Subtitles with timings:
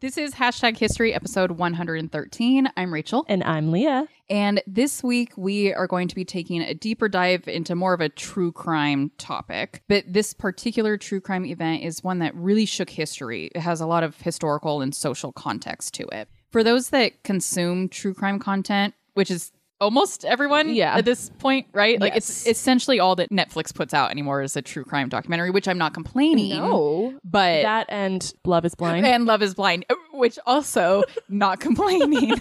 [0.00, 2.72] This is hashtag history episode 113.
[2.74, 3.26] I'm Rachel.
[3.28, 4.08] And I'm Leah.
[4.30, 8.00] And this week we are going to be taking a deeper dive into more of
[8.00, 9.82] a true crime topic.
[9.88, 13.50] But this particular true crime event is one that really shook history.
[13.54, 16.30] It has a lot of historical and social context to it.
[16.50, 20.96] For those that consume true crime content, which is almost everyone Yeah.
[20.96, 22.00] at this point, right?
[22.00, 22.46] Like Yes.
[22.46, 25.78] it's essentially all that Netflix puts out anymore is a true crime documentary, which I'm
[25.78, 26.58] not complaining.
[26.58, 27.14] No.
[27.24, 29.06] But That and Love is Blind.
[29.06, 32.32] and Love is Blind, which also not complaining.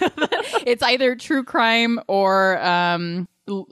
[0.66, 3.28] it's either true crime or um,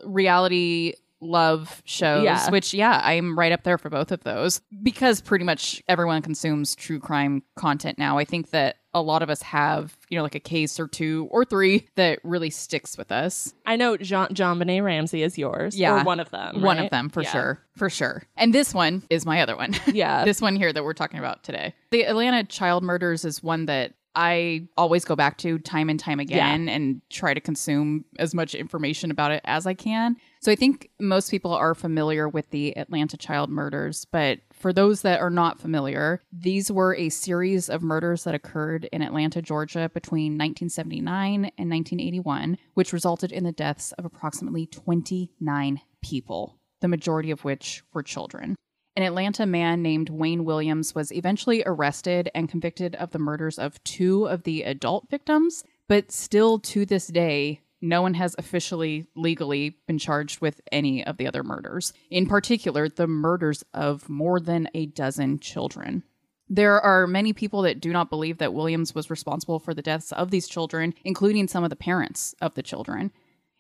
[0.06, 2.50] reality love shows, Yeah.
[2.50, 6.76] which, yeah, I'm right up there for both of those because pretty much everyone consumes
[6.76, 8.18] true crime content now.
[8.18, 11.28] I think that a lot of us have, you know, like a case or two
[11.32, 13.54] or three that really sticks with us.
[13.66, 15.78] I know John JonBenét Ramsey is yours.
[15.78, 16.02] Yeah.
[16.02, 16.62] Or one of them.
[16.62, 17.32] One of them for Yeah.
[17.32, 17.64] sure.
[17.76, 18.24] For sure.
[18.36, 19.76] And this one is my other one.
[19.88, 20.26] Yeah.
[20.26, 21.74] this one here that we're talking about today.
[21.92, 26.20] The Atlanta child murders is one that I always go back to time and time
[26.20, 30.16] again and try to consume as much information about it as I can.
[30.40, 35.02] So I think most people are familiar with the Atlanta child murders, but for those
[35.02, 39.90] that are not familiar, these were a series of murders that occurred in Atlanta, Georgia
[39.94, 47.32] between 1979 and 1981, which resulted in the deaths of approximately 29 people, the majority
[47.32, 48.56] of which were children.
[48.96, 53.84] An Atlanta man named Wayne Williams was eventually arrested and convicted of the murders of
[53.84, 59.78] two of the adult victims, but still to this day, no one has officially legally
[59.88, 64.68] been charged with any of the other murders, in particular, the murders of more than
[64.74, 66.04] a dozen children.
[66.50, 70.12] There are many people that do not believe that Williams was responsible for the deaths
[70.14, 73.12] of these children, including some of the parents of the children.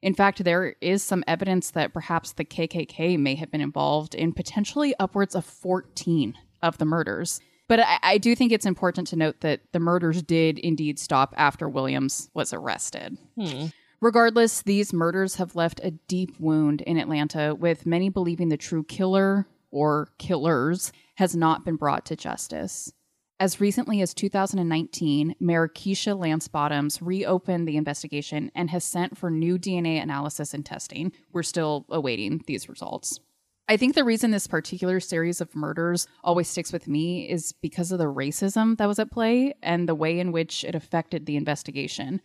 [0.02, 4.32] In fact, there is some evidence that perhaps the KKK may have been involved in
[4.32, 7.42] potentially upwards of 14 of the murders.
[7.68, 11.34] But I, I do think it's important to note that the murders did indeed stop
[11.36, 13.18] after Williams was arrested.
[13.36, 13.68] Hmm.
[14.00, 18.84] Regardless, these murders have left a deep wound in Atlanta, with many believing the true
[18.84, 22.94] killer or killers has not been brought to justice.
[23.40, 29.30] As recently as 2019, Mayor Keisha Lance Bottoms reopened the investigation and has sent for
[29.32, 31.12] new DNA analysis and testing.
[31.34, 33.20] We're still awaiting these results.
[33.68, 37.92] I think the reason this particular series of murders always sticks with me is because
[37.92, 41.36] of the racism that was at play and the way in which it affected the
[41.36, 42.22] investigation.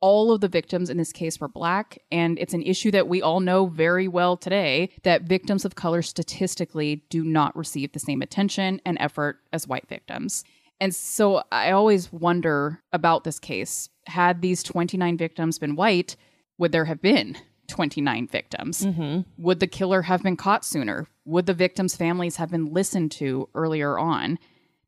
[0.00, 3.22] All of the victims in this case were black, and it's an issue that we
[3.22, 8.20] all know very well today that victims of color statistically do not receive the same
[8.22, 10.44] attention and effort as white victims.
[10.80, 13.88] And so I always wonder about this case.
[14.06, 16.16] Had these 29 victims been white,
[16.58, 17.36] would there have been
[17.68, 18.82] 29 victims?
[18.82, 19.20] Mm-hmm.
[19.38, 21.06] Would the killer have been caught sooner?
[21.24, 24.38] Would the victims' families have been listened to earlier on?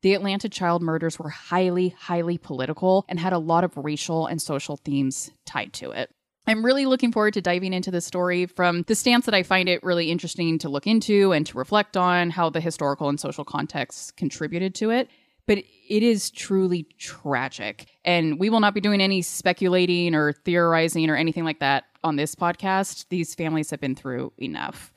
[0.03, 4.41] The Atlanta child murders were highly, highly political and had a lot of racial and
[4.41, 6.11] social themes tied to it.
[6.47, 9.69] I'm really looking forward to diving into this story from the stance that I find
[9.69, 13.45] it really interesting to look into and to reflect on how the historical and social
[13.45, 15.11] context contributed to it.
[15.47, 17.87] But it is truly tragic.
[18.05, 22.17] And we will not be doing any speculating or theorizing or anything like that on
[22.17, 23.07] this podcast.
[23.09, 24.93] These families have been through enough.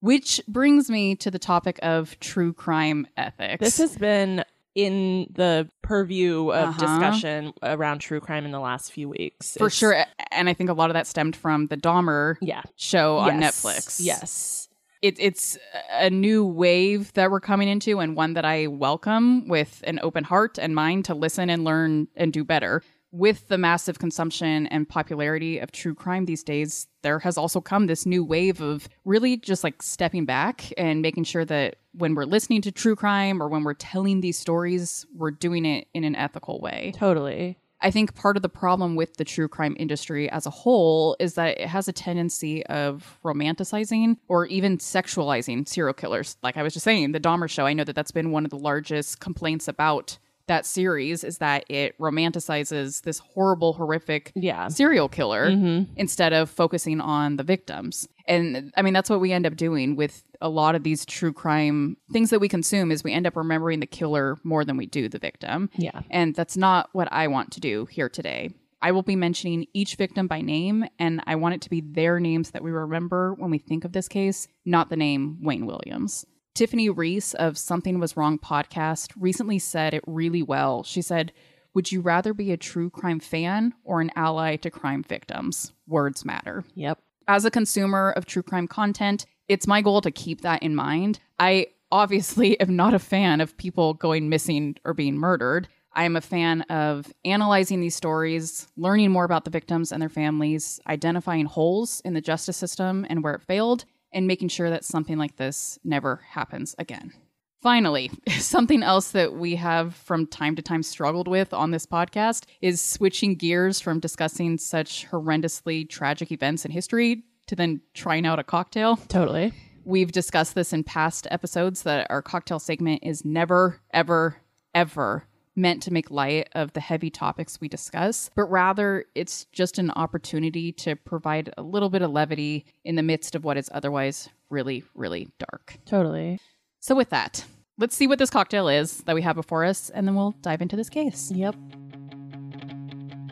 [0.00, 3.60] Which brings me to the topic of true crime ethics.
[3.60, 6.78] This has been in the purview of Uh-huh.
[6.80, 9.56] discussion around true crime in the last few weeks.
[9.56, 10.04] for It's- sure.
[10.30, 12.62] And I think a lot of that stemmed from the Dahmer Yeah.
[12.76, 13.62] show on Yes.
[13.64, 14.00] Netflix.
[14.04, 14.68] Yes.
[15.02, 15.56] it, it's
[15.92, 20.24] a new wave that we're coming into and one that I welcome with an open
[20.24, 22.82] heart and mind to listen and learn and do better.
[23.12, 27.86] With the massive consumption and popularity of true crime these days, there has also come
[27.86, 32.24] this new wave of really just like stepping back and making sure that when we're
[32.24, 36.16] listening to true crime or when we're telling these stories, we're doing it in an
[36.16, 36.92] ethical way.
[36.96, 37.58] Totally.
[37.80, 41.34] I think part of the problem with the true crime industry as a whole is
[41.34, 46.36] that it has a tendency of romanticizing or even sexualizing serial killers.
[46.42, 48.50] Like I was just saying, the Dahmer show, I know that that's been one of
[48.50, 54.68] the largest complaints about that series is that it romanticizes this horrible, horrific Yeah.
[54.68, 55.92] serial killer mm-hmm.
[55.96, 58.08] instead of focusing on the victims.
[58.26, 61.32] And I mean that's what we end up doing with a lot of these true
[61.32, 64.86] crime things that we consume is we end up remembering the killer more than we
[64.86, 65.70] do the victim.
[65.76, 66.00] Yeah.
[66.10, 68.50] And that's not what I want to do here today.
[68.82, 72.20] I will be mentioning each victim by name, and I want it to be their
[72.20, 76.26] names that we remember when we think of this case, not the name Wayne Williams.
[76.56, 80.82] Tiffany Reese of Something Was Wrong podcast recently said it really well.
[80.84, 81.34] She said,
[81.74, 85.74] Would you rather be a true crime fan or an ally to crime victims?
[85.86, 86.98] Words matter Yep.
[87.28, 91.20] as a consumer of true crime content, it's my goal to keep that in mind.
[91.38, 95.68] I obviously am not a fan of people going missing or being murdered.
[95.92, 100.80] I'm a fan of analyzing these stories, learning more about the victims and their families,
[100.86, 103.84] identifying holes in the justice system and where it failed,
[104.16, 107.12] and making sure that something like this never happens again.
[107.60, 112.44] Finally, something else that we have from time to time struggled with on this podcast
[112.62, 118.38] is switching gears from discussing such horrendously tragic events in history to then trying out
[118.38, 118.96] a cocktail.
[119.08, 119.52] Totally.
[119.84, 124.38] We've discussed this in past episodes that our cocktail segment is never, ever,
[124.74, 129.78] ever meant to make light of the heavy topics we discuss, but rather it's just
[129.78, 133.70] an opportunity to provide a little bit of levity in the midst of what is
[133.72, 135.78] otherwise really, really dark.
[135.86, 136.38] Totally.
[136.80, 137.44] So, with that,
[137.78, 140.60] let's see what this cocktail is that we have before us, and then we'll dive
[140.62, 141.32] into this case.
[141.34, 141.56] Yep.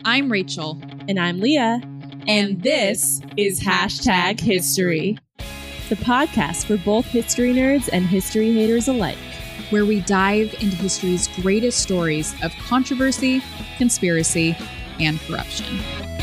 [0.03, 1.79] I'm Rachel, And I'm Leah.
[2.27, 5.17] and this is Hashtag History,
[5.89, 9.17] the podcast for both history nerds and history haters alike.
[9.69, 13.41] Where we dive into history's greatest stories of controversy,
[13.77, 14.55] conspiracy,
[14.99, 16.14] and corruption.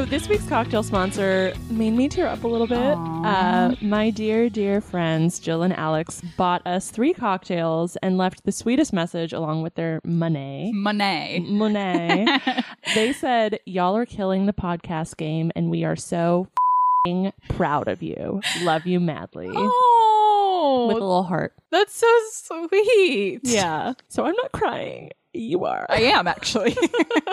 [0.00, 2.78] So this week's cocktail sponsor made me tear up a little bit.
[2.78, 8.50] Uh, my dear, dear friends Jill and Alex bought us three cocktails and left the
[8.50, 10.72] sweetest message along with their money.
[10.72, 11.40] Monet.
[11.40, 12.38] Monet.
[12.94, 16.48] they said, "Y'all are killing the podcast game, and we are so
[17.04, 18.40] fing proud of you.
[18.62, 21.52] Love you madly." Oh, With a little heart.
[21.70, 23.40] that's so sweet.
[23.42, 23.92] Yeah.
[24.08, 25.10] So I'm not crying.
[25.32, 25.86] You are.
[25.88, 26.70] I am actually.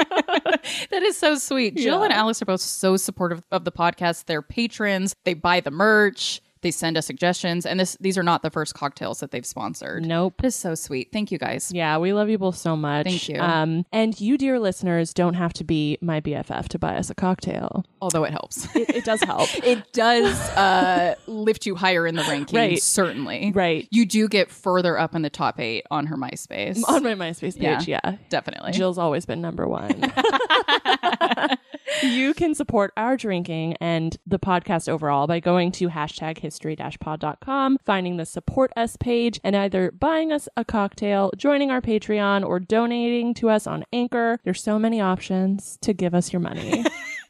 [0.92, 1.76] that is so sweet.
[1.76, 2.06] Jill Yeah.
[2.06, 4.26] and Alex are both so supportive of the podcast.
[4.26, 5.16] They're patrons.
[5.26, 6.42] They buy the merch.
[6.68, 10.06] They send us suggestions, and this these are not the first cocktails that they've sponsored.
[10.06, 10.34] Nope.
[10.44, 11.14] It is so sweet.
[11.14, 11.72] Thank you guys.
[11.74, 13.06] Yeah, we love you both so much.
[13.06, 13.40] Thank you.
[13.40, 17.16] Um, and you, dear listeners, don't have to be my BFF to buy us a
[17.16, 17.86] cocktail.
[18.02, 18.68] Although it helps.
[18.76, 19.48] It, it does help.
[19.64, 22.82] it does uh, lift you higher in the rankings, Right.
[22.82, 23.54] certainly.
[23.56, 23.88] right.
[23.90, 26.84] You do get further up in the top eight on her MySpace.
[26.86, 28.18] On my MySpace page, yeah.
[28.28, 28.74] Definitely.
[28.74, 30.02] Jill's always been number one.
[32.04, 38.18] you can support our drinking and the podcast overall by going to hashtag history-pod.com, finding
[38.18, 43.34] the support us page, and either buying us a cocktail, joining our Patreon, or donating
[43.36, 44.40] to us on Anchor.
[44.44, 46.86] There's so many options to give us your money.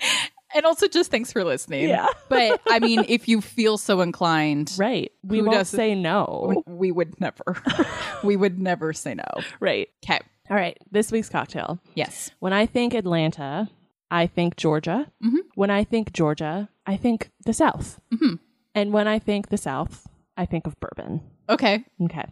[0.55, 1.89] and also just thanks for listening.
[1.89, 2.07] Yeah.
[2.29, 5.11] but I mean, if you feel so inclined, right.
[5.23, 6.63] We Who won't doesn't- say no.
[6.65, 7.43] we would never,
[8.23, 9.23] we would never say no.
[9.59, 9.89] Right.
[10.03, 10.19] Okay.
[10.49, 10.77] All right.
[10.91, 11.79] This week's cocktail.
[11.95, 12.31] Yes.
[12.39, 13.69] When I think Atlanta,
[14.09, 15.11] I think Georgia.
[15.23, 15.39] Mhm.
[15.55, 17.99] When I think Georgia, I think the South.
[18.13, 18.39] Mhm.
[18.75, 20.07] And when I think the South,
[20.37, 21.21] I think of bourbon.
[21.49, 21.83] Okay.
[22.01, 22.25] Okay.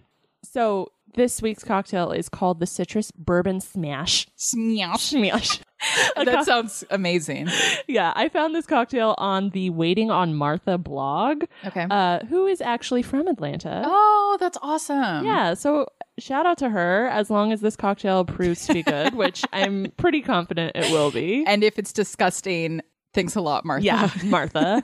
[0.44, 4.27] So this week's cocktail is called the Citrus Bourbon Smash.
[4.36, 5.01] Smash.
[5.10, 5.62] Smash.
[6.16, 7.50] That co- sounds amazing.
[7.88, 11.86] yeah, I found this cocktail on the Waiting on Martha blog, Okay.
[11.90, 13.84] uh, who is actually from Atlanta.
[13.86, 15.26] oh, that's awesome.
[15.26, 15.88] Yeah, so
[16.18, 19.92] shout out to her as long as this cocktail proves to be good, which I'm
[19.98, 21.44] pretty confident it will be.
[21.46, 22.81] And if it's disgusting,
[23.14, 23.86] thanks a lot, Martha.
[23.86, 24.84] Yeah, Martha.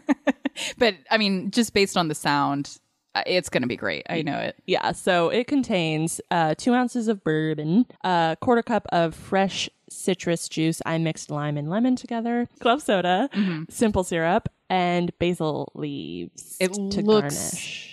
[0.78, 2.78] but I mean, just based on the sound,
[3.16, 4.06] uh, it's going to be great.
[4.10, 4.56] I know it.
[4.66, 10.48] Yeah, so it contains uh, two ounces of bourbon, a quarter cup of fresh citrus
[10.50, 10.82] juice.
[10.86, 13.30] I mixed lime and lemon together, club soda,
[13.70, 17.88] simple syrup, and basil leaves It to looks- garnish.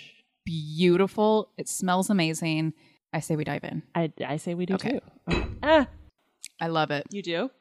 [0.45, 1.49] Beautiful.
[1.57, 2.73] It smells amazing.
[3.13, 3.83] I say we dive in.
[3.93, 4.99] I, I say we do Okay.
[5.29, 5.43] too.
[5.61, 5.87] Ah,
[6.59, 7.05] I love it.
[7.11, 7.51] you do?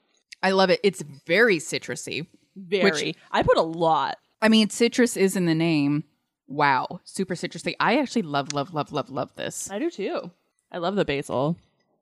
[0.43, 0.81] I love it.
[0.83, 2.27] It's very citrusy.
[2.57, 3.15] Very.
[3.31, 4.17] I put a lot.
[4.41, 6.05] I mean, citrus is in the name.
[6.47, 7.01] Wow.
[7.05, 7.75] Super citrusy.
[7.81, 9.71] I actually love, love, love, love, love this.
[9.71, 10.31] I do too.
[10.73, 11.57] I love the basil.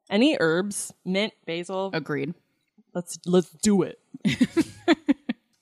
[0.09, 1.91] Any herbs, mint, basil.
[1.93, 2.35] Agreed.
[2.95, 3.99] Let's let's do it.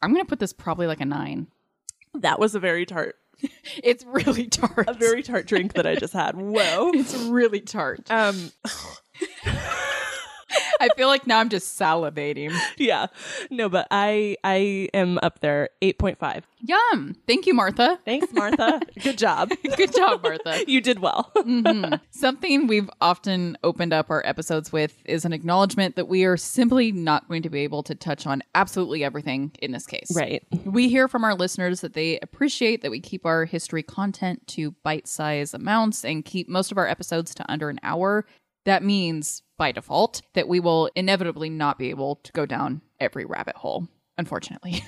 [0.02, 1.46] I'm going to put this probably like a nine.
[2.14, 3.16] That was a very tart,
[3.82, 4.84] It's really tart.
[4.88, 6.36] a very tart drink that I just had.
[6.36, 6.90] Whoa.
[6.94, 8.10] it's really tart.
[8.10, 8.52] Um.
[10.81, 12.52] I feel like now I'm just salivating.
[12.76, 13.07] Yeah.
[13.50, 15.71] No, but I I am up there.
[15.83, 16.47] Eight point five.
[16.61, 17.14] Yum.
[17.26, 17.99] Thank you, Martha.
[18.04, 18.81] Thanks, Martha.
[19.02, 19.50] Good job.
[19.76, 20.64] Good job, Martha.
[20.66, 21.31] You did well.
[21.37, 22.00] Mhm.
[22.11, 26.90] Something we've often opened up our episodes with is an acknowledgement that we are simply
[26.90, 30.11] not going to be able to touch on absolutely everything in this case.
[30.16, 30.43] right.
[30.64, 34.71] We hear from our listeners that they appreciate that we keep our history content to
[34.83, 38.25] bite size amounts and keep most of our episodes to under an hour.
[38.64, 43.25] That means, by default, that we will inevitably not be able to go down every
[43.25, 44.85] rabbit hole, unfortunately.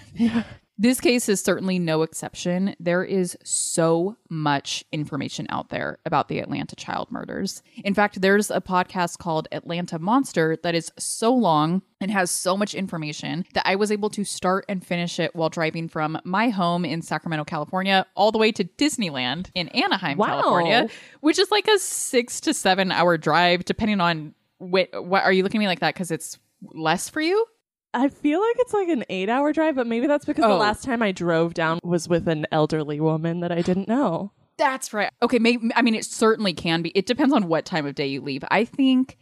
[0.79, 2.77] This case is certainly no exception.
[2.79, 7.63] There is so much information out there about the Atlanta child murders.
[7.83, 12.59] In fact, there's a podcast called Atlanta Monster that is so long and has so
[12.59, 16.51] much information that I was able to start and finish it while driving from my
[16.51, 20.27] home in Sacramento, California, all the way to Disneyland in Anaheim, Wow.
[20.27, 20.89] California,
[21.21, 25.43] which is like a six to seven hour drive, depending on what, what are you
[25.43, 27.47] looking at me like that because it's less for you?
[27.97, 30.59] I feel like it's like an eight hour drive, but maybe that's because the Oh.
[30.59, 34.33] last time I drove down was with an elderly woman that I didn't know.
[34.59, 35.11] That's right.
[35.23, 36.91] Okay, maybe I mean it certainly can be.
[36.91, 38.45] It depends on what time of day you leave.
[38.51, 39.17] I think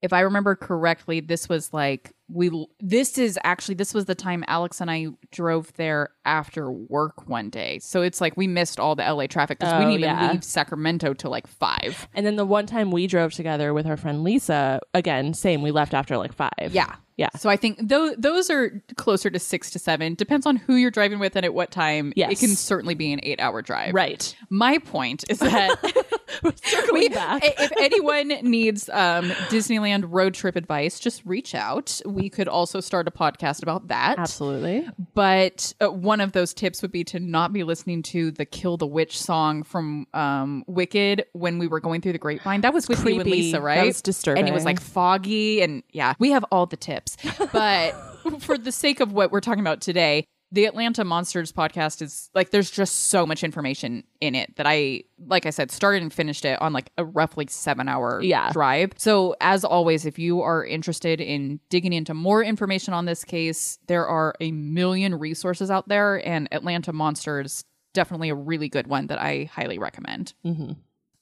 [0.00, 4.44] if I remember correctly, this was like we this is actually this was the time
[4.46, 7.80] Alex and I drove there after work one day.
[7.80, 10.32] So it's like we missed all the LA traffic because we Oh, didn't even yeah.
[10.32, 12.06] leave Sacramento till like 5.
[12.14, 15.72] And then the one time we drove together with our friend Lisa, again, same, we
[15.72, 16.70] left after like five.
[16.70, 16.94] Yeah.
[17.18, 17.28] Yeah.
[17.36, 20.92] So I think those those are closer to 6 to 7 depends on who you're
[20.92, 22.12] driving with and at what time.
[22.16, 22.32] Yes.
[22.32, 23.92] It can certainly be an 8-hour drive.
[23.92, 24.34] Right.
[24.48, 25.76] My point is that
[26.62, 27.42] Circling We- back.
[27.44, 32.00] If anyone needs um, Disneyland road trip advice, just reach out.
[32.06, 34.18] We could also start a podcast about that.
[34.18, 34.88] Absolutely.
[35.14, 38.76] But uh, one of those tips would be to not be listening to the "Kill
[38.76, 42.60] the Witch" song from um, Wicked when we were going through the grapevine.
[42.62, 43.30] That was with you and creepy.
[43.30, 43.86] Lisa, That right?
[43.86, 44.40] was disturbing.
[44.40, 47.16] And it was like foggy, and yeah, we have all the tips.
[47.52, 47.92] But
[48.40, 52.50] for the sake of what we're talking about today, the Atlanta Monsters podcast is like
[52.50, 56.44] there's just so much information in it that I like I said started and finished
[56.44, 58.50] it on like a roughly 7 hour Yeah.
[58.52, 58.92] drive.
[58.96, 63.78] So as always if you are interested in digging into more information on this case,
[63.88, 69.08] there are a million resources out there and Atlanta Monsters definitely a really good one
[69.08, 70.32] that I highly recommend.
[70.44, 70.72] Mm-hmm.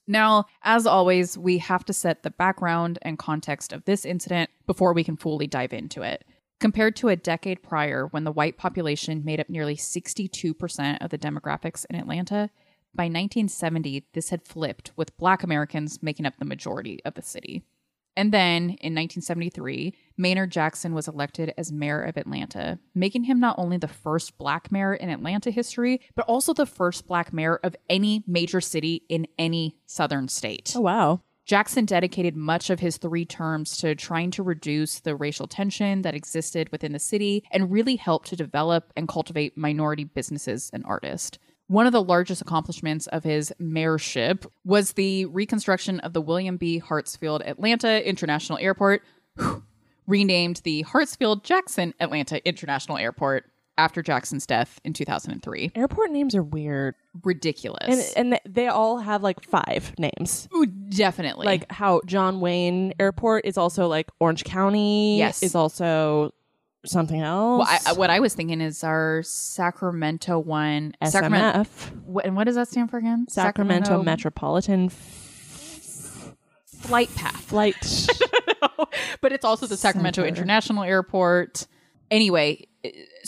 [0.09, 4.93] Now, as always, we have to set the background and context of this incident before
[4.93, 6.23] we can fully dive into it.
[6.59, 11.17] Compared to a decade prior, when the white population made up nearly 62% of the
[11.17, 12.49] demographics in Atlanta,
[12.95, 17.63] by 1970, this had flipped, with black Americans making up the majority of the city.
[18.15, 23.59] And then in 1973, Maynard Jackson was elected as mayor of Atlanta, making him not
[23.59, 27.75] only the first black mayor in Atlanta history, but also the first black mayor of
[27.87, 30.73] any major city in any southern state.
[30.75, 31.21] Oh, wow.
[31.47, 36.13] Jackson dedicated much of his three terms to trying to reduce the racial tension that
[36.13, 41.39] existed within the city and really helped to develop and cultivate minority businesses and artists.
[41.67, 46.81] One of the largest accomplishments of his mayorship was the reconstruction of the William B.
[46.81, 49.03] Hartsfield Atlanta International Airport,
[50.07, 53.45] renamed the Hartsfield Jackson Atlanta International Airport
[53.77, 55.71] after Jackson's death in 2003.
[55.75, 56.95] Airport names are weird.
[57.23, 58.13] Ridiculous.
[58.15, 60.47] And and they all have like five names.
[60.55, 61.45] Ooh, definitely.
[61.45, 65.17] Like how John Wayne Airport is also like Orange County.
[65.17, 65.43] Yes.
[65.43, 66.33] Is also
[66.85, 67.67] something else.
[67.67, 70.95] Well, I, what I was thinking is our Sacramento one.
[71.03, 71.63] Sacramento.
[71.63, 72.13] SMF.
[72.15, 73.27] Wh- and what does that stand for again?
[73.29, 74.89] Sacramento, Metropolitan
[76.77, 77.41] Flight Path.
[77.47, 77.75] Flight.
[79.21, 80.27] but it's also the Sacramento Center.
[80.27, 81.67] International Airport.
[82.09, 82.67] Anyway,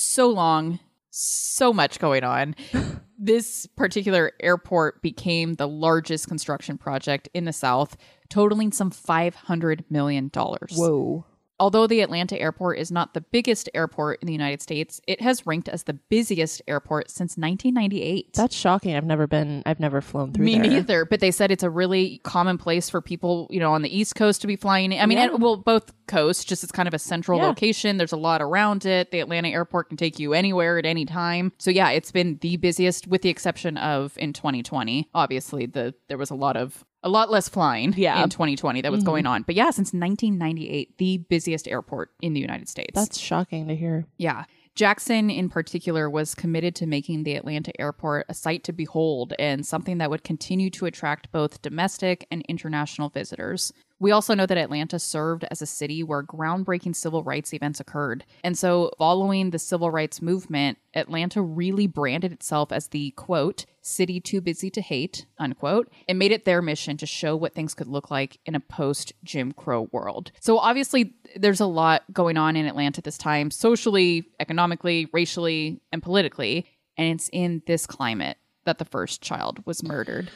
[0.02, 0.80] so long,
[1.10, 2.56] so much going on.
[3.20, 7.98] this particular airport became the largest construction project in the South,
[8.30, 10.30] totaling some $500 million.
[10.34, 11.26] Whoa.
[11.60, 15.46] Although the Atlanta airport is not the biggest airport in the United States, it has
[15.46, 18.34] ranked as the busiest airport since 1998.
[18.34, 18.96] That's shocking.
[18.96, 19.64] I've never been.
[19.66, 20.68] I've never flown through Me there.
[20.70, 21.06] neither.
[21.06, 24.16] But they said it's a really common place for people, you know, on the East
[24.16, 24.94] Coast to be flying.
[25.00, 25.32] I mean, Yeah.
[25.34, 27.48] and- well, both coasts, just it's kind of a central Yeah.
[27.48, 27.98] location.
[27.98, 29.12] There's a lot around it.
[29.12, 31.52] The Atlanta airport can take you anywhere at any time.
[31.58, 35.10] So yeah, it's been the busiest, with the exception of in 2020.
[35.14, 38.22] Obviously, the there was a lot of a lot less flying Yeah.
[38.24, 39.06] in 2020 that was Mhm.
[39.06, 39.44] going on.
[39.44, 42.92] But yeah, since 1998, the busiest airport in the United States.
[42.94, 44.06] That's shocking to hear.
[44.18, 44.46] Yeah.
[44.76, 49.66] Jackson, in particular, was committed to making the Atlanta airport a sight to behold and
[49.66, 53.74] something that would continue to attract both domestic and international visitors.
[54.00, 58.26] We also know that Atlanta served as a city where groundbreaking civil rights events occurred.
[58.44, 64.22] And so, following the civil rights movement, Atlanta really branded itself as the quote, city
[64.22, 67.88] too busy to hate, unquote, and made it their mission to show what things could
[67.88, 70.32] look like in a post Jim Crow world.
[70.40, 76.02] So, obviously, there's a lot going on in Atlanta this time, socially, economically, racially, and
[76.02, 76.66] politically.
[76.98, 80.30] And it's in this climate that the first child was murdered.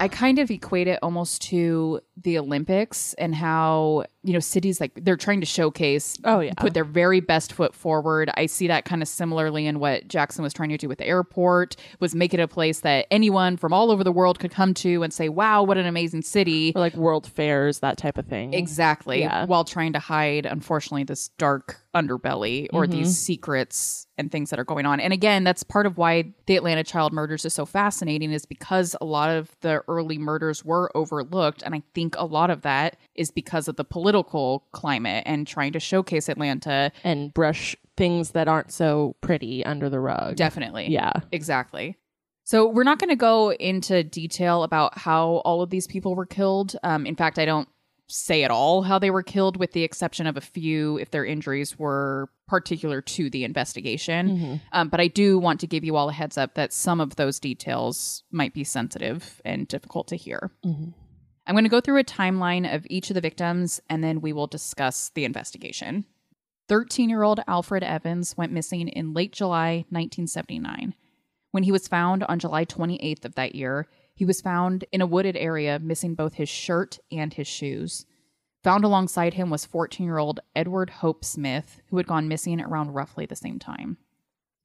[0.00, 4.92] I kind of equate it almost to the Olympics and how, you know, cities like
[4.96, 6.52] they're trying to showcase, Oh, yeah.
[6.56, 8.30] put their very best foot forward.
[8.34, 11.06] I see that kind of similarly in what Jackson was trying to do with the
[11.06, 14.74] airport, was make it a place that anyone from all over the world could come
[14.74, 16.72] to and say, wow, what an amazing city.
[16.74, 18.52] Or like world fairs, that type of thing.
[18.52, 19.20] Exactly.
[19.20, 19.46] Yeah.
[19.46, 22.90] While trying to hide, unfortunately, this dark underbelly or Mhm.
[22.90, 25.00] these secrets and things that are going on.
[25.00, 28.94] And again, that's part of why the Atlanta child murders is so fascinating, is because
[29.00, 31.62] a lot of the early murders were overlooked.
[31.62, 35.72] And I think a lot of that is because of the political climate and trying
[35.72, 36.92] to showcase Atlanta.
[37.02, 40.36] And brush things that aren't so pretty under the rug.
[40.36, 40.88] Definitely.
[40.90, 41.12] Yeah.
[41.32, 41.96] Exactly.
[42.46, 46.26] So we're not going to go into detail about how all of these people were
[46.26, 46.76] killed.
[46.82, 47.68] Um, in fact, I don't
[48.16, 51.24] say at all how they were killed, with the exception of a few if their
[51.24, 54.38] injuries were particular to the investigation.
[54.38, 54.60] Mhm.
[54.72, 57.16] Um, but I do want to give you all a heads up that some of
[57.16, 60.52] those details might be sensitive and difficult to hear.
[60.64, 60.94] Mhm.
[61.46, 64.32] I'm going to go through a timeline of each of the victims and then we
[64.32, 66.04] will discuss the investigation.
[66.68, 70.94] 13 year old Alfred Evans went missing in late July 1979.
[71.50, 75.06] When he was found on July 28th of that year, he was found in a
[75.06, 78.06] wooded area missing both his shirt and his shoes.
[78.62, 82.94] Found alongside him was 14 year old Edward Hope Smith, who had gone missing around
[82.94, 83.98] roughly the same time.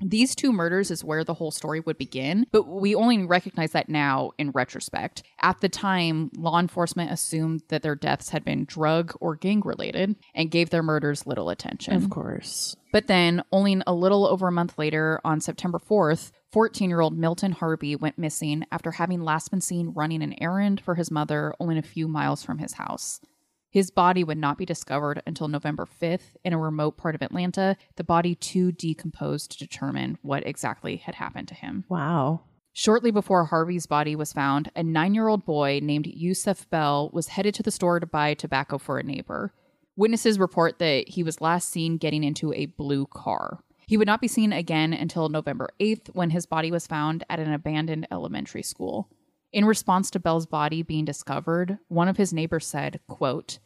[0.01, 3.89] These two murders is where the whole story would begin, but we only recognize that
[3.89, 5.23] now in retrospect.
[5.41, 10.15] At the time, law enforcement assumed that their deaths had been drug or gang related
[10.33, 11.95] and gave their murders little attention.
[11.95, 12.77] Of course.
[12.93, 17.17] But then, only a little over a month later, on September 4th, 14 year old
[17.17, 21.53] Milton Harvey went missing after having last been seen running an errand for his mother
[21.59, 23.21] only a few miles from his house.
[23.71, 27.77] His body would not be discovered until November 5th in a remote part of Atlanta,
[27.97, 31.85] the body too decomposed to determine what exactly had happened to him.
[31.87, 32.41] Wow.
[32.73, 37.27] Shortly before Harvey's body was found, a nine year old boy named Yusuf Bell was
[37.27, 39.53] headed to the store to buy tobacco for a neighbor.
[39.95, 43.59] Witnesses report that he was last seen getting into a blue car.
[43.89, 47.39] He would not be seen again until November 8th when his body was found at
[47.39, 49.09] an abandoned elementary school.
[49.51, 53.57] In response to Bell's body being discovered, one of his neighbors said, quote,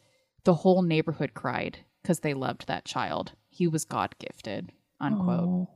[0.44, 3.32] The whole neighborhood cried because they loved that child.
[3.50, 4.72] He was God gifted.
[4.98, 5.40] Unquote.
[5.40, 5.70] Oh.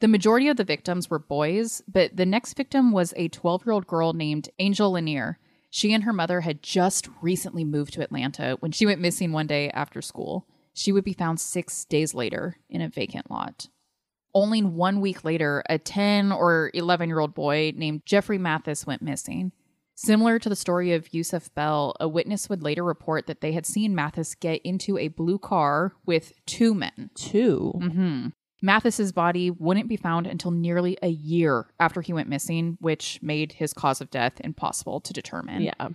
[0.00, 3.72] The majority of the victims were boys, but the next victim was a 12 year
[3.72, 5.38] old girl named Angel Lanier.
[5.70, 9.46] She and her mother had just recently moved to Atlanta when she went missing one
[9.46, 10.46] day after school.
[10.74, 13.68] She would be found six days later in a vacant lot.
[14.38, 19.02] Only one week later, a 10 or 11 year old boy named Jeffrey Mathis went
[19.02, 19.50] missing.
[19.96, 23.66] Similar to the story of Yusuf Bell, a witness would later report that they had
[23.66, 27.10] seen Mathis get into a blue car with two men.
[27.16, 28.26] 2 hmm
[28.60, 33.52] Mathis's body wouldn't be found until nearly a year after he went missing, which made
[33.52, 35.62] his cause of death impossible to determine.
[35.62, 35.88] Yeah.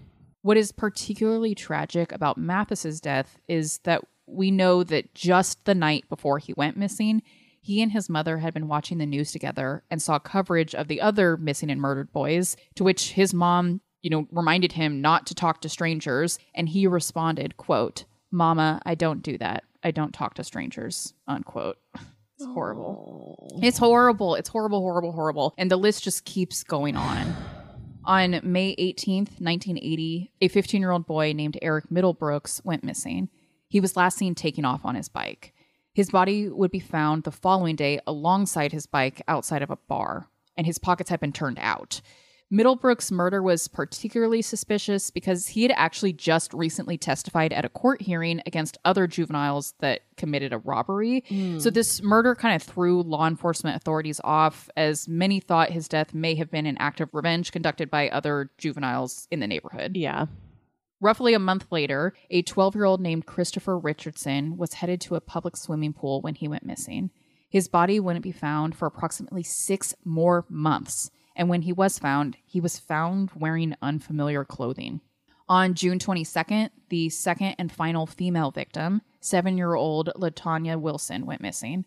[0.43, 6.07] What is particularly tragic about Mathis's death is that we know that just the night
[6.09, 7.21] before he went missing,
[7.63, 10.99] he and his mother had been watching the news together and saw coverage of the
[10.99, 15.33] other missing and murdered boys, to which his mom, you know, reminded him not to
[15.33, 19.63] talk to strangers, and he responded, quote, "Mama, I don't do that.
[19.81, 21.77] I don't talk to strangers." unquote.
[22.39, 23.59] It's horrible.
[23.61, 24.35] It's horrible.
[24.35, 25.53] It's horrible, horrible, horrible.
[25.57, 27.35] And the list just keeps going on.
[28.05, 33.29] On May 18th, 1980, a 15 year old boy named Eric Middlebrooks went missing.
[33.69, 35.52] He was last seen taking off on his bike.
[35.93, 40.27] His body would be found the following day alongside his bike outside of a bar,
[40.57, 42.01] and his pockets had been turned out.
[42.51, 48.01] Middlebrooks' murder was particularly suspicious because he had actually just recently testified at a court
[48.03, 51.23] hearing against other juveniles that committed a robbery.
[51.29, 51.57] Hmm.
[51.57, 56.13] So this murder kind of threw law enforcement authorities off, as many thought his death
[56.13, 59.97] may have been an act of revenge conducted by other juveniles in the neighborhood.
[59.97, 60.27] Yeah.
[61.03, 65.19] Roughly a month later, a 12 year old named Christopher Richardson was headed to a
[65.19, 67.09] public swimming pool when he went missing.
[67.49, 72.37] His body wouldn't be found for approximately six more months, and when he was found,
[72.45, 75.01] he was found wearing unfamiliar clothing.
[75.49, 81.41] On June 22nd, the second and final female victim, seven year old LaTonya Wilson, went
[81.41, 81.83] missing.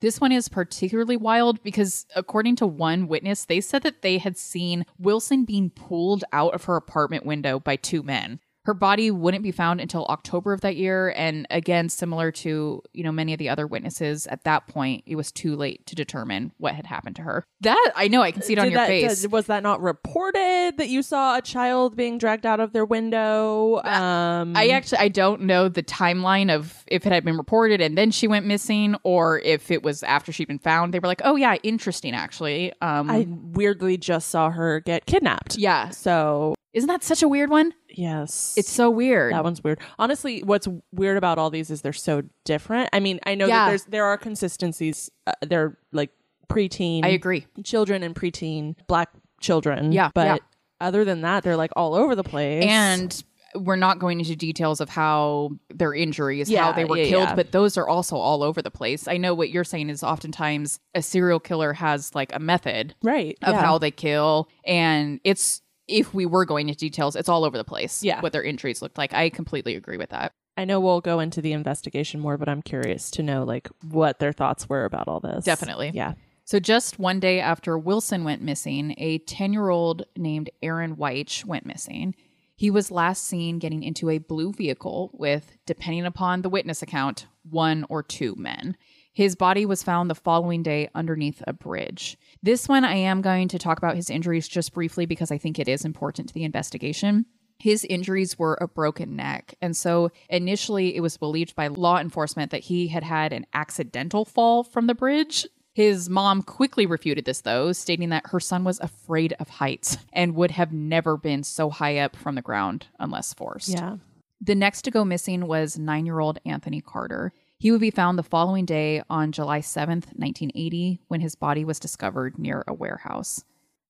[0.00, 4.38] This one is particularly wild because, according to one witness, they said that they had
[4.38, 8.40] seen Wilson being pulled out of her apartment window by two men.
[8.64, 11.12] Her body wouldn't be found until October of that year.
[11.16, 15.16] And again, similar to, you know, many of the other witnesses, at that point, it
[15.16, 17.44] was too late to determine what had happened to her.
[17.60, 19.20] That I know I can see it on Did your that- face.
[19.22, 22.84] did- was that not reported that you saw a child being dragged out of their
[22.84, 23.82] window?
[23.84, 27.98] Um, I actually I don't know the timeline of if it had been reported and
[27.98, 30.94] then she went missing or if it was after she'd been found.
[30.94, 35.56] They were like, "Oh yeah, interesting actually." Um I weirdly just saw her get kidnapped.
[35.58, 35.90] yeah.
[35.90, 37.72] So Isn't that such a weird one?
[37.88, 39.32] yes, It's so weird.
[39.32, 39.78] that one's weird.
[39.98, 42.90] Honestly, what's weird about all these is they're so different.
[42.92, 43.64] I mean, I know Yeah.
[43.64, 45.10] that there's there are consistencies.
[45.26, 46.10] Uh, they're like
[46.48, 47.04] preteen.
[47.04, 47.46] I agree.
[47.62, 49.10] Children and preteen black
[49.40, 49.92] children.
[49.92, 50.36] Yeah, but yeah.
[50.80, 52.64] other than that, they're like all over the place.
[52.66, 53.24] And
[53.56, 57.28] we're not going into details of how their injuries, Yeah, how they were yeah, killed,
[57.28, 57.34] yeah.
[57.36, 59.06] but those are also all over the place.
[59.06, 63.38] I know what you're saying is oftentimes a serial killer has like a method right
[63.42, 67.56] of how they kill and it's if we were going into details, it's all over
[67.56, 68.02] the place.
[68.02, 68.20] Yeah.
[68.20, 69.12] What their injuries looked like.
[69.12, 70.32] I completely agree with that.
[70.56, 74.18] I know we'll go into the investigation more, but I'm curious to know like what
[74.18, 75.44] their thoughts were about all this.
[75.44, 75.90] Definitely.
[75.94, 76.14] Yeah.
[76.46, 81.44] So, just one day after Wilson went missing, a 10 year old named Aaron Wyche
[81.44, 82.14] went missing.
[82.54, 87.26] He was last seen getting into a blue vehicle with, depending upon the witness account,
[87.42, 88.76] one or two men.
[89.12, 92.16] His body was found the following day underneath a bridge.
[92.44, 95.58] This one, I am going to talk about his injuries just briefly because I think
[95.58, 97.24] it is important to the investigation.
[97.58, 99.54] His injuries were a broken neck.
[99.62, 104.26] And so initially, it was believed by law enforcement that he had had an accidental
[104.26, 105.46] fall from the bridge.
[105.72, 110.34] His mom quickly refuted this, though, stating that her son was afraid of heights and
[110.34, 113.70] would have never been so high up from the ground unless forced.
[113.70, 113.96] Yeah.
[114.42, 117.32] The next to go missing was nine year old Anthony Carter.
[117.64, 121.80] He would be found the following day on July 7th, 1980, when his body was
[121.80, 123.42] discovered near a warehouse.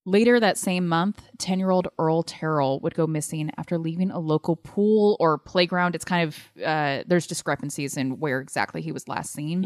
[0.07, 4.21] Later that same month, 10 year old Earl Terrell would go missing after leaving a
[4.21, 5.97] local pool or playground.
[5.97, 9.65] It's kind of, uh, there's discrepancies in where exactly he was last seen.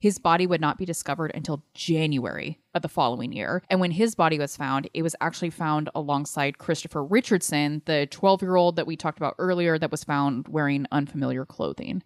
[0.00, 3.62] His body would not be discovered until January of the following year.
[3.70, 8.42] And when his body was found, it was actually found alongside Christopher Richardson, the 12
[8.42, 12.02] year old that we talked about earlier that was found wearing unfamiliar clothing.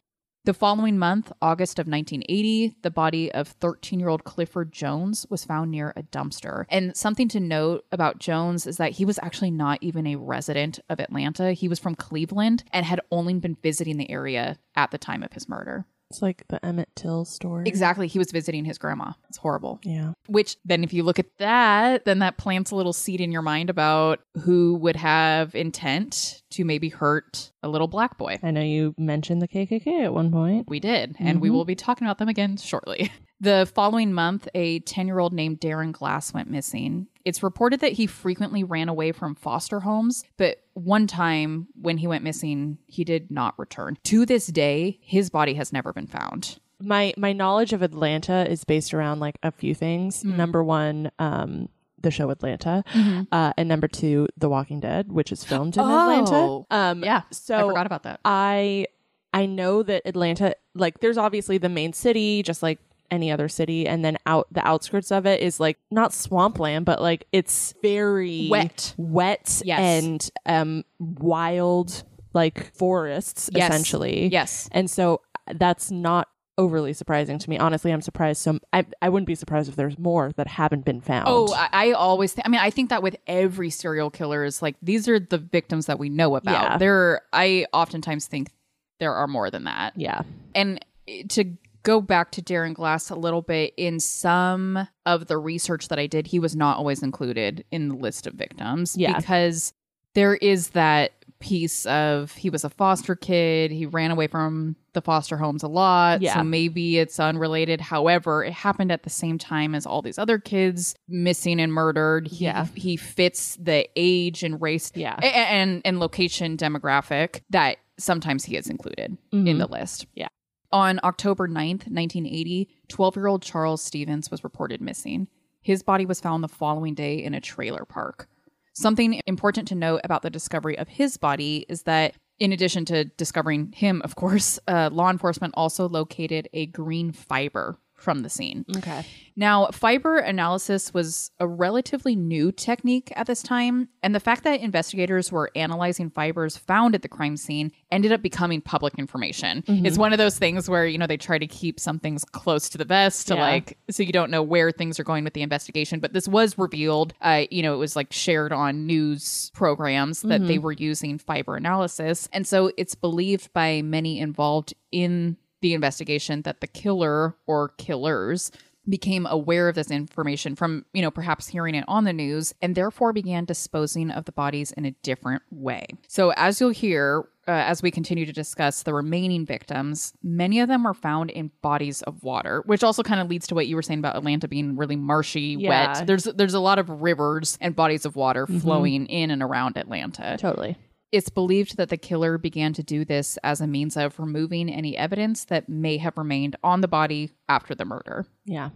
[0.51, 5.45] The following month, August of 1980, the body of 13 year old Clifford Jones was
[5.45, 6.65] found near a dumpster.
[6.69, 10.81] And something to note about Jones is that he was actually not even a resident
[10.89, 11.53] of Atlanta.
[11.53, 15.35] He was from Cleveland and had only been visiting the area at the time of
[15.35, 15.87] his murder.
[16.11, 17.65] It's like the Emmett Till story.
[17.67, 18.09] Exactly.
[18.09, 19.13] He was visiting his grandma.
[19.29, 19.79] It's horrible.
[19.85, 20.13] Yeah.
[20.27, 23.43] Which then, if you look at that, then that plants a little seed in your
[23.43, 28.41] mind about who would have intent to maybe hurt a little black boy.
[28.43, 30.69] I know you mentioned the KKK at one point.
[30.69, 31.57] We did, and we mm-hmm.
[31.57, 33.13] will be talking about them again shortly.
[33.43, 37.07] The following month, a 10 year old named Darron Glass went missing.
[37.25, 42.07] It's reported that he frequently ran away from foster homes, but one time when he
[42.07, 43.99] went missing, he did not return.
[44.05, 46.59] To this day, his body has never been found.
[46.83, 50.23] My my knowledge of Atlanta is based around like a few things.
[50.25, 50.37] Mm.
[50.37, 51.69] Number one, um,
[52.01, 53.23] the show Atlanta, Mm-hmm.
[53.31, 55.87] uh, and number two, The Walking Dead, which is filmed in Oh.
[55.87, 56.65] Atlanta.
[56.75, 58.21] Um, Yeah, so I forgot about that.
[58.25, 58.87] I
[59.35, 62.79] I know that Atlanta, like, there's obviously the main city, just like
[63.11, 67.01] any other city, and then out the outskirts of it is like not swampland, but
[67.01, 68.95] like it's very Wet.
[68.97, 69.81] wet, Yes.
[70.05, 73.71] and um wild, like forests Yes.
[73.71, 74.29] essentially.
[74.29, 74.69] Yes.
[74.73, 75.21] and so
[75.55, 77.57] that's not overly surprising to me.
[77.59, 78.43] Honestly, I'm surprised.
[78.43, 81.25] So I I wouldn't be surprised if there's more that haven't been found.
[81.27, 82.47] Oh, I, I always think.
[82.47, 85.87] I mean, I think that with every serial killer is like these are the victims
[85.87, 86.53] that we know about.
[86.53, 86.77] Yeah.
[86.79, 88.51] There, I oftentimes think
[88.99, 89.95] there are more than that.
[89.97, 90.21] yeah,
[90.55, 90.85] And
[91.31, 91.45] to
[91.83, 96.07] go back to Darron Glass a little bit, in some of the research that I
[96.07, 98.97] did, he was not always included in the list of victims.
[98.97, 99.17] Yeah.
[99.17, 99.73] Because
[100.15, 105.01] there is that piece of he was a foster kid, he ran away from the
[105.01, 106.21] foster homes a lot.
[106.21, 106.35] Yeah.
[106.35, 107.81] So maybe it's unrelated.
[107.81, 112.29] However, it happened at the same time as all these other kids missing and murdered.
[112.29, 112.67] He, Yeah.
[112.75, 115.17] He fits the age and race Yeah.
[115.23, 119.59] a- and and location demographic that sometimes he is included in mm-hmm.
[119.59, 120.07] the list.
[120.15, 120.29] Yeah.
[120.73, 125.27] On October 9th, 1980, 12 year old Charles Stephens was reported missing.
[125.63, 128.29] His body was found the following day in a trailer park.
[128.73, 133.05] Something important to note about the discovery of his body is that, in addition to
[133.05, 138.65] discovering him, of course, uh, law enforcement also located a green fiber from the scene.
[138.77, 139.05] Okay.
[139.37, 144.61] Now, fiber analysis was a relatively new technique at this time, and the fact that
[144.61, 149.65] investigators were analyzing fibers found at the crime scene ended up becoming public information.
[149.67, 152.69] It's one of those things where, you know, they try to keep some things close
[152.71, 153.41] to the vest to Yeah.
[153.43, 156.59] like so you don't know where things are going with the investigation, but this was
[156.59, 161.19] revealed uh, you know, it was like shared on news programs that they were using
[161.19, 162.29] fiber analysis.
[162.33, 168.51] And so it's believed by many involved in the investigation that the killer or killers
[168.89, 172.75] became aware of this information from, you know, perhaps hearing it on the news and
[172.75, 175.87] therefore began disposing of the bodies in a different way.
[176.09, 180.69] So, as you'll hear, uh, as we continue to discuss the remaining victims, many of
[180.69, 183.77] them were found in bodies of water, which also kind of leads to what you
[183.77, 185.69] were saying about Atlanta being really marshy, Yeah.
[185.99, 186.07] wet.
[186.07, 190.37] There's there's a lot of rivers and bodies of water flowing in and around Atlanta.
[190.41, 190.77] Totally.
[191.13, 194.97] It's believed that the killer began to do this as a means of removing any
[194.97, 198.27] evidence that may have remained on the body after the murder.
[198.45, 198.71] Yeah.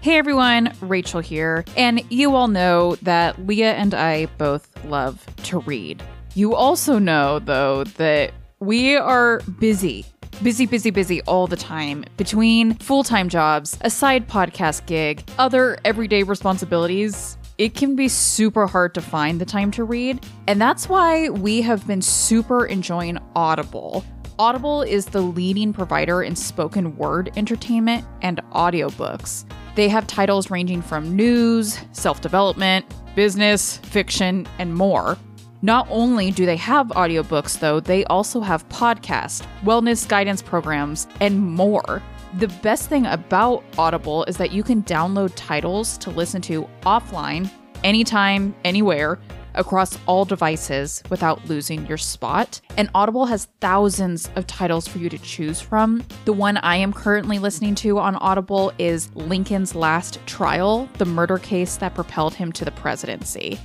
[0.00, 1.64] Hey everyone, Rachel here.
[1.76, 6.00] And you all know that Leah and I both love to read.
[6.34, 10.06] You also know, though, that we are busy.
[10.40, 15.78] Busy, busy, busy all the time between full time jobs, a side podcast gig, other
[15.84, 17.36] everyday responsibilities.
[17.58, 20.24] It can be super hard to find the time to read.
[20.46, 24.04] And that's why we have been super enjoying Audible.
[24.38, 29.44] Audible is the leading provider in spoken word entertainment and audiobooks.
[29.74, 35.18] They have titles ranging from news, self development, business, fiction, and more.
[35.60, 41.40] Not only do they have audiobooks, though, they also have podcasts, wellness guidance programs, and
[41.40, 42.00] more.
[42.34, 47.50] The best thing about Audible is that you can download titles to listen to offline,
[47.82, 49.18] anytime, anywhere,
[49.54, 52.60] across all devices without losing your spot.
[52.76, 56.04] And Audible has thousands of titles for you to choose from.
[56.24, 61.38] The one I am currently listening to on Audible is Lincoln's Last Trial, the murder
[61.38, 63.58] case that propelled him to the presidency.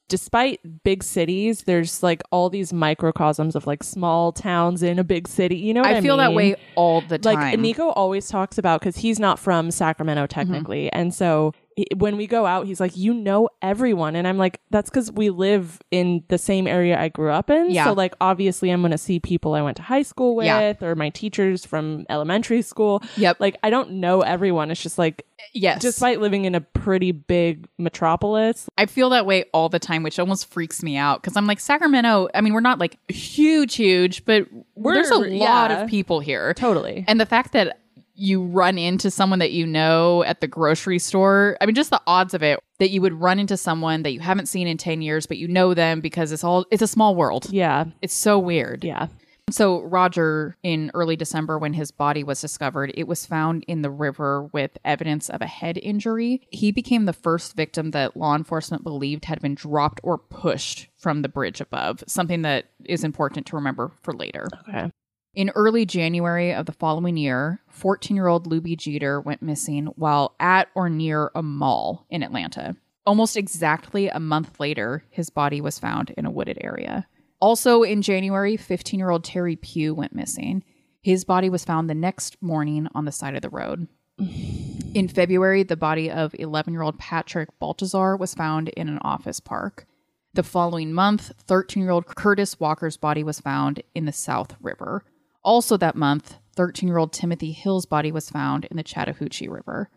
[0.08, 5.28] Despite big cities, there's like all these microcosms of like small towns in a big
[5.28, 5.56] city.
[5.56, 7.34] You know what I, I feel that way all the time.
[7.36, 10.40] Like Nico always talks about because he's not from Sacramento Mm-hmm.
[10.40, 11.52] technically, and so
[11.96, 15.30] when we go out, he's like, "You know everyone," and I'm like, "That's because we
[15.30, 17.84] live in the same area I grew up in." Yeah.
[17.86, 20.74] So like, obviously, I'm going to see people I went to high school with, Yeah.
[20.80, 23.02] or my teachers from elementary school.
[23.16, 23.38] Yep.
[23.40, 24.70] Like, I don't know everyone.
[24.70, 25.80] It's just like, yes.
[25.80, 30.18] despite living in a pretty big metropolis, I feel that way all the time, which
[30.18, 34.24] almost freaks me out because I'm like, Sacramento, I mean, we're not like huge, huge,
[34.24, 36.54] but there's a lot of people here.
[36.54, 37.04] totally.
[37.08, 37.78] And the fact that
[38.22, 42.00] you run into someone that you know at the grocery store, I mean, just the
[42.06, 45.02] odds of it that you would run into someone that you haven't seen in 10
[45.02, 47.46] years, but you know them because it's all, it's a small world.
[47.50, 48.84] yeah, It's so weird.
[48.84, 49.08] yeah.
[49.50, 53.90] So, Roger, in early December, when his body was discovered, it was found in the
[53.90, 56.46] river with evidence of a head injury.
[56.50, 61.22] He became the first victim that law enforcement believed had been dropped or pushed from
[61.22, 64.46] the bridge above, something that is important to remember for later.
[64.68, 64.90] Okay.
[65.34, 70.34] In early January of the following year, 14 year old Lubie Geter went missing while
[70.38, 72.76] at or near a mall in Atlanta.
[73.06, 77.06] Almost exactly a month later, his body was found in a wooded area.
[77.40, 80.64] Also in January, 15 year old Terry Pugh went missing.
[81.00, 83.88] His body was found the next morning on the side of the road.
[84.18, 89.40] In February, the body of 11 year old Patrick Baltazar was found in an office
[89.40, 89.86] park.
[90.34, 95.04] The following month, 13 year old Curtis Walker's body was found in the South River.
[95.44, 99.88] Also that month, 13 year old Timothy Hill's body was found in the Chattahoochee River.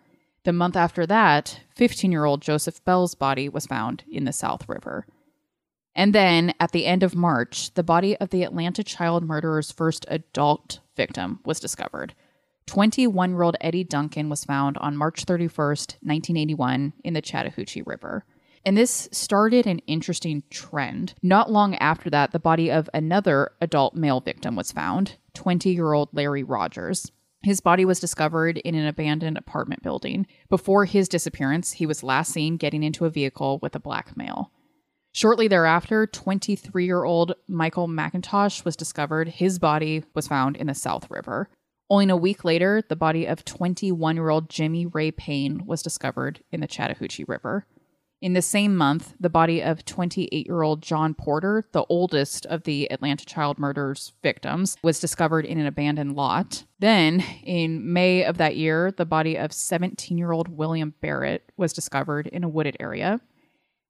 [0.43, 4.67] The month after that, 15 year old Joseph Bell's body was found in the South
[4.69, 5.05] River.
[5.95, 10.05] And then at the end of March, the body of the Atlanta child murderer's first
[10.09, 12.13] adult victim was discovered.
[12.67, 18.25] 21 year old Eddie Duncan was found on March 31st, 1981, in the Chattahoochee River.
[18.65, 21.13] And this started an interesting trend.
[21.21, 25.93] Not long after that, the body of another adult male victim was found 20 year
[25.93, 27.11] old Larry Rogers.
[27.43, 30.25] His body was discovered in an abandoned apartment building.
[30.49, 34.51] Before his disappearance, he was last seen getting into a vehicle with a black male.
[35.11, 39.27] Shortly thereafter, 23 year old Michael McIntosh was discovered.
[39.27, 41.49] His body was found in the South River.
[41.89, 46.43] Only a week later, the body of 21 year old Jimmy Ray Payne was discovered
[46.51, 47.67] in the Chattahoochee River.
[48.21, 52.63] In the same month, the body of 28 year old John Porter, the oldest of
[52.63, 56.63] the Atlanta child murders victims, was discovered in an abandoned lot.
[56.79, 61.73] Then, in May of that year, the body of 17 year old William Barrett was
[61.73, 63.19] discovered in a wooded area.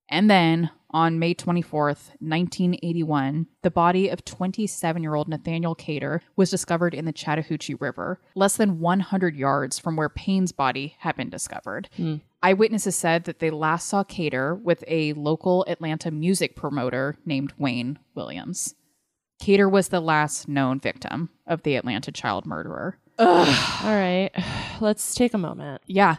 [0.10, 6.50] And then, on May 24th, 1981, the body of 27 year old Nathaniel Cater was
[6.50, 11.30] discovered in the Chattahoochee River, less than 100 yards from where Payne's body had been
[11.30, 11.90] discovered.
[11.98, 12.18] Hmm.
[12.46, 17.98] Eyewitnesses said that they last saw Cater with a local Atlanta music promoter named Wayne
[18.14, 18.76] Williams.
[19.40, 23.00] Cater was the last known victim of the Atlanta child murderer.
[23.18, 23.46] All
[23.84, 24.30] right.
[24.80, 25.82] Let's take a moment.
[25.88, 26.18] Yeah.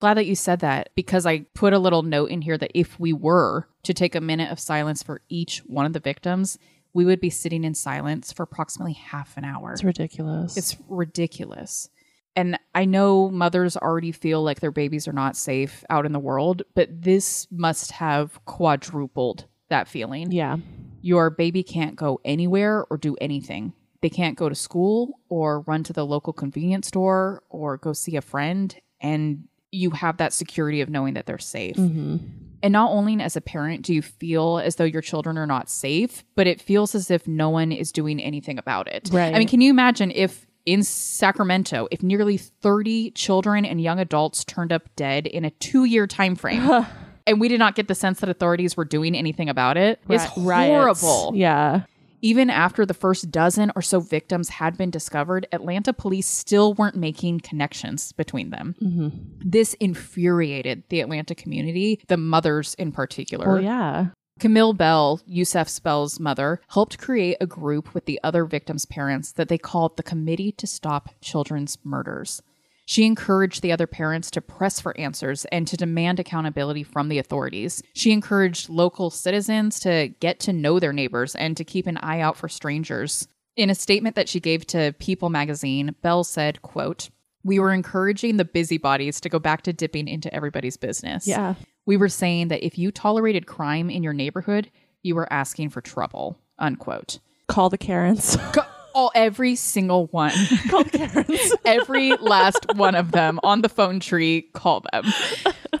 [0.00, 2.98] Glad that you said that because I put a little note in here that if
[2.98, 6.58] we were to take a minute of silence for each one of the victims,
[6.92, 9.70] we would be sitting in silence for approximately half an hour.
[9.70, 10.56] It's ridiculous.
[10.56, 11.90] It's ridiculous.
[12.36, 16.18] And I know mothers already feel like their babies are not safe out in the
[16.18, 20.30] world, but this must have quadrupled that feeling.
[20.30, 20.56] yeah.
[21.02, 23.72] Your baby can't go anywhere or do anything.
[24.02, 28.16] They can't go to school or run to the local convenience store or go see
[28.16, 28.74] a friend.
[29.00, 31.76] And you have that security of knowing that they're safe.
[31.76, 32.16] Mm-hmm.
[32.62, 35.70] And not only as a parent do you feel as though your children are not
[35.70, 39.08] safe, but it feels as if no one is doing anything about it.
[39.12, 39.32] Right.
[39.34, 44.44] I mean, can you imagine if in Sacramento, if nearly 30 children and young adults
[44.44, 46.84] turned up dead in a two year time frame?
[47.26, 50.00] and we did not get the sense that authorities were doing anything about it.
[50.08, 51.00] It's Ri- riots.
[51.00, 51.36] horrible.
[51.36, 51.82] Yeah.
[52.22, 56.96] Even after the first dozen or so victims had been discovered, Atlanta police still weren't
[56.96, 58.74] making connections between them.
[58.82, 59.08] Mm-hmm.
[59.44, 63.46] This infuriated the Atlanta community, the mothers in particular.
[63.46, 64.06] Well, yeah.
[64.38, 69.48] Camille Bell, Yusuf Bell's mother, helped create a group with the other victims' parents that
[69.48, 72.42] they called the Committee to Stop Children's Murders.
[72.84, 77.18] She encouraged the other parents to press for answers and to demand accountability from the
[77.18, 77.82] authorities.
[77.94, 82.20] She encouraged local citizens to get to know their neighbors and to keep an eye
[82.20, 83.26] out for strangers.
[83.56, 87.08] In a statement that she gave to People magazine, Bell said, quote,
[87.42, 91.26] "We were encouraging the busybodies to go back to dipping into everybody's business.
[91.26, 91.54] Yeah.
[91.86, 94.70] We were saying that if you tolerated crime in your neighborhood,
[95.02, 97.18] you were asking for trouble." Unquote.
[97.48, 98.36] Call the Karens.
[98.94, 100.32] All every single one.
[100.70, 101.52] Call the Karens.
[101.66, 105.04] every last one of them on the phone tree call them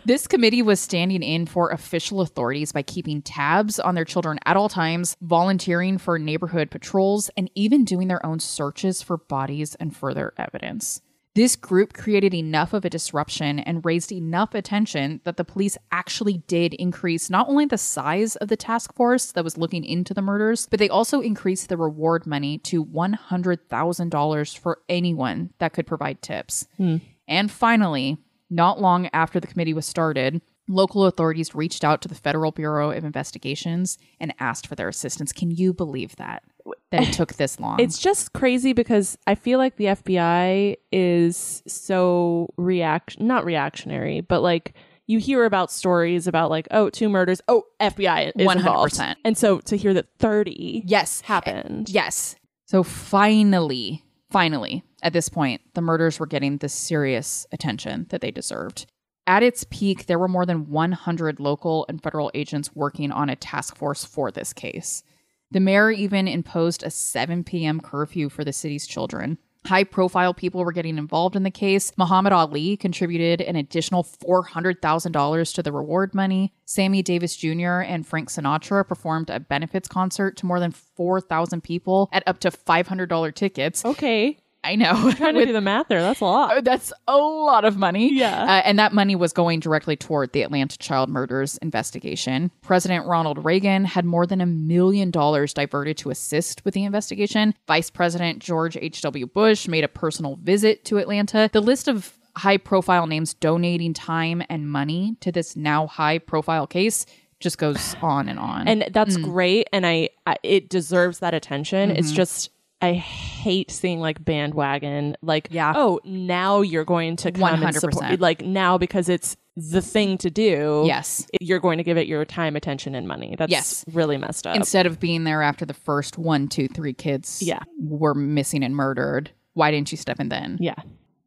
[0.04, 4.56] this committee was standing in for official authorities by keeping tabs on their children at
[4.56, 9.96] all times volunteering for neighborhood patrols and even doing their own searches for bodies and
[9.96, 11.00] further evidence
[11.36, 16.38] this group created enough of a disruption and raised enough attention that the police actually
[16.46, 20.22] did increase not only the size of the task force that was looking into the
[20.22, 26.22] murders, but they also increased the reward money to $100,000 for anyone that could provide
[26.22, 26.66] tips.
[26.78, 26.96] Hmm.
[27.28, 28.16] And finally,
[28.48, 32.92] not long after the committee was started, local authorities reached out to the Federal Bureau
[32.92, 35.32] of Investigations and asked for their assistance.
[35.32, 36.42] Can you believe that?
[36.90, 37.80] That it took this long.
[37.80, 44.40] It's just crazy because I feel like the FBI is so react not reactionary, but
[44.42, 44.74] like
[45.06, 48.56] you hear about stories about like oh two murders, oh FBI is 100%.
[48.56, 52.36] involved, and so to hear that thirty yes, happened, Yes.
[52.66, 58.32] So finally, finally, at this point, the murders were getting the serious attention that they
[58.32, 58.86] deserved.
[59.26, 63.36] At its peak, there were more than 100 local and federal agents working on a
[63.36, 65.02] task force for this case.
[65.50, 67.80] The mayor even imposed a 7 p.m.
[67.80, 69.38] curfew for the city's children.
[69.66, 71.92] High profile people were getting involved in the case.
[71.96, 76.52] Muhammad Ali contributed an additional $400,000 to the reward money.
[76.64, 77.80] Sammy Davis Jr.
[77.80, 82.50] and Frank Sinatra performed a benefits concert to more than 4,000 people at up to
[82.50, 83.84] $500 tickets.
[83.84, 85.12] okay, I know.
[85.12, 86.02] Trying to do the math there.
[86.02, 86.64] That's a lot.
[86.64, 88.12] That's a lot of money.
[88.12, 88.42] Yeah.
[88.42, 92.50] Uh, and that money was going directly toward the Atlanta child murders investigation.
[92.62, 97.54] President Ronald Reagan had more than a million dollars diverted to assist with the investigation.
[97.68, 99.26] Vice President George H.W.
[99.26, 101.48] Bush made a personal visit to Atlanta.
[101.52, 106.66] The list of high profile names donating time and money to this now high profile
[106.66, 107.06] case
[107.38, 108.66] just goes on and on.
[108.66, 109.68] And that's great.
[109.72, 111.90] And I, I, it deserves that attention.
[111.90, 112.50] It's just,
[112.82, 115.72] I hate seeing like bandwagon, like, Yeah.
[115.74, 117.80] oh, now you're going to come and 100%.
[117.80, 120.84] support, like now because it's the thing to do.
[120.86, 121.26] yes.
[121.40, 123.34] You're going to give it your time, attention, and money.
[123.38, 123.84] That's Yes.
[123.92, 124.54] really messed up.
[124.54, 127.60] Instead of being there after the first one, two, three kids Yeah.
[127.80, 130.58] were missing and murdered, why didn't you step in then?
[130.60, 130.74] yeah.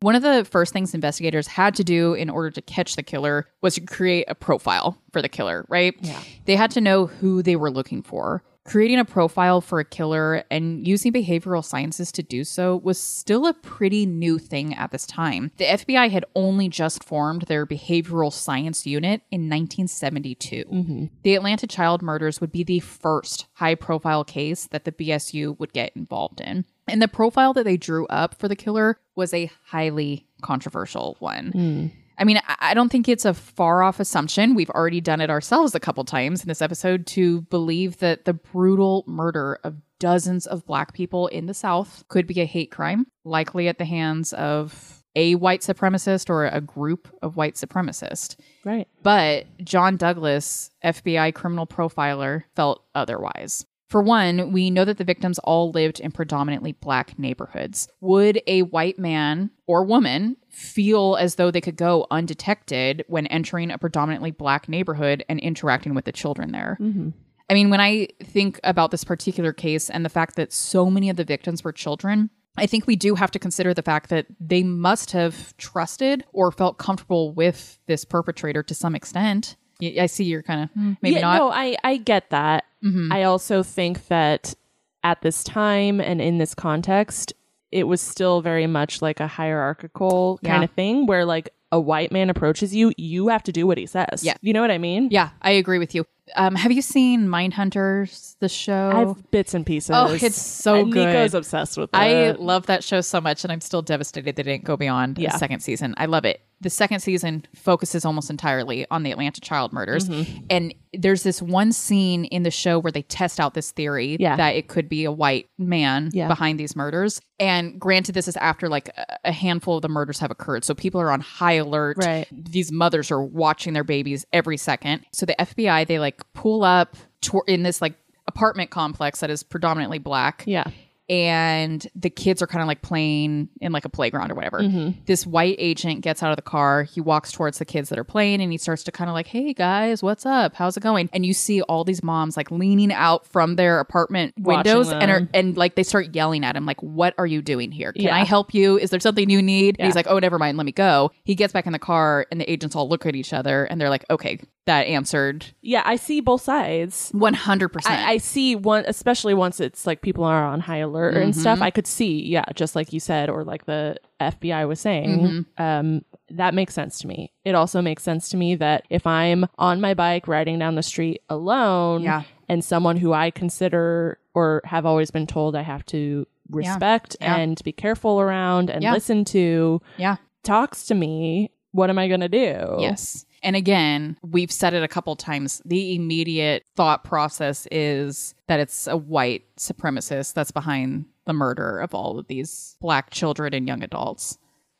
[0.01, 3.47] One of the first things investigators had to do in order to catch the killer
[3.61, 5.93] was to create a profile for the killer, right?
[5.99, 6.21] Yeah.
[6.45, 8.41] They had to know who they were looking for.
[8.69, 13.47] Creating a profile for a killer and using behavioral sciences to do so was still
[13.47, 15.51] a pretty new thing at this time.
[15.57, 20.65] The FBI had only just formed their behavioral science unit in 1972.
[20.71, 21.05] Mm-hmm.
[21.23, 25.73] The Atlanta child murders would be the first high profile case that the BSU would
[25.73, 26.65] get involved in.
[26.87, 31.51] And the profile that they drew up for the killer was a highly controversial one.
[31.53, 31.91] Mm.
[32.19, 34.53] I mean, I- don't think it's a far off assumption.
[34.53, 38.33] We've already done it ourselves a couple times in this episode to believe that the
[38.33, 43.07] brutal murder of dozens of black people in the South could be a hate crime,
[43.23, 48.35] likely at the hands of a white supremacist or a group of white supremacists.
[48.63, 48.87] Right.
[49.01, 53.65] But John Douglas, FBI criminal profiler, felt otherwise.
[53.89, 57.87] For one, we know that the victims all lived in predominantly black neighborhoods.
[58.01, 63.71] Would a white man or woman feel as though they could go undetected when entering
[63.71, 66.77] a predominantly black neighborhood and interacting with the children there?
[66.79, 67.09] Mm-hmm.
[67.49, 71.09] I mean, when I think about this particular case and the fact that so many
[71.09, 74.27] of the victims were children, I think we do have to consider the fact that
[74.39, 79.55] they must have trusted or felt comfortable with this perpetrator to some extent.
[79.81, 81.37] I see you're kind of maybe yeah, not.
[81.37, 82.65] No, I, I get that.
[82.83, 83.11] Mhm.
[83.11, 84.55] I also think that
[85.03, 87.33] at this time and in this context,
[87.71, 92.11] it was still very much like a hierarchical kind of thing where like a white
[92.11, 94.23] man approaches you, you have to do what he says.
[94.23, 94.35] Yeah.
[94.41, 95.09] You know what I mean?
[95.11, 96.05] Yeah, I agree with you.
[96.35, 99.15] Um, have you seen Mindhunters, the show?
[99.17, 99.91] I've bits and pieces.
[99.93, 101.07] Oh, it's so And good.
[101.07, 101.97] Nico's obsessed with it.
[101.97, 105.31] I love that show so much, and I'm still devastated they didn't go beyond Yeah.
[105.31, 105.93] the second season.
[105.97, 106.41] I love it.
[106.61, 110.09] The second season focuses almost entirely on the Atlanta child murders.
[110.09, 110.45] Mm-hmm.
[110.49, 114.35] And there's this one scene in the show where they test out this theory Yeah.
[114.35, 116.27] that it could be a white man Yeah.
[116.27, 117.21] behind these murders.
[117.39, 120.65] And granted, this is after like a- a handful of the murders have occurred.
[120.65, 121.95] So people are on high alert.
[122.03, 122.27] Right.
[122.29, 125.05] These mothers are watching their babies every second.
[125.13, 127.93] So the FBI, they like pull up to- in this like
[128.27, 130.65] apartment complex that is predominantly black Yeah.
[131.09, 134.59] and the kids are kind of like playing in like a playground or whatever.
[134.59, 134.99] Mm-hmm.
[135.05, 136.83] This white agent gets out of the car.
[136.83, 139.25] He walks towards the kids that are playing and he starts to kind of like,
[139.25, 140.53] "Hey guys, what's up?
[140.53, 144.35] How's it going?" And you see all these moms like leaning out from their apartment
[144.37, 147.41] Watching windows and are and like they start yelling at him like, "What are you
[147.41, 147.91] doing here?
[147.91, 148.15] Can Yeah.
[148.15, 148.77] I help you?
[148.77, 150.57] Is there something you need?" And he's like, "Oh, never mind.
[150.57, 153.15] Let me go." He gets back in the car and the agents all look at
[153.15, 154.39] each other and they're like, "Okay,
[154.69, 157.11] that answered Yeah, I see both sides.
[157.13, 161.31] 100%." I, I see one, especially once it's like people are on high alert and
[161.33, 161.39] Mm-hmm.
[161.41, 161.61] stuff.
[161.61, 165.19] I could see, yeah, just like you said, or like the FBI was saying.
[165.19, 165.63] Mm-hmm.
[165.63, 167.33] Um, that makes sense to me.
[167.43, 170.83] It also makes sense to me that if I'm on my bike riding down the
[170.83, 172.23] street alone, Yeah.
[172.47, 177.35] and someone who I consider or have always been told I have to respect Yeah.
[177.37, 178.93] and be careful around and Yeah.
[178.93, 180.17] listen to yeah.
[180.43, 182.77] talks to me, what am I going to do?
[182.79, 183.25] Yes.
[183.43, 185.61] And again, we've said it a couple times.
[185.65, 191.93] The immediate thought process is that it's a white supremacist that's behind the murder of
[191.93, 194.37] all of these black children and young adults.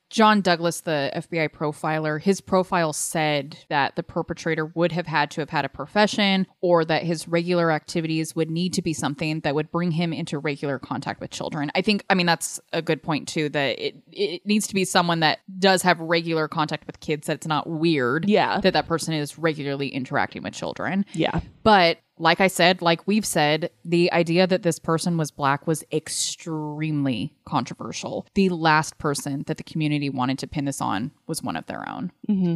[0.09, 5.41] John Douglas, the FBI profiler, his profile said that the perpetrator would have had to
[5.41, 9.53] have had a profession or that his regular activities would need to be something that
[9.53, 11.71] would bring him into regular contact with children.
[11.75, 14.83] I think, I mean, that's a good point too, that it, it needs to be
[14.83, 18.59] someone that does have regular contact with kids, that it's not weird Yeah.
[18.61, 21.05] that that person is regularly interacting with children.
[21.13, 21.39] Yeah.
[21.63, 25.83] But like I said, like we've said, the idea that this person was black was
[25.91, 28.27] extremely controversial.
[28.35, 31.87] The last person that the community wanted to pin this on was one of their
[31.87, 32.11] own.
[32.29, 32.55] Mm-hmm.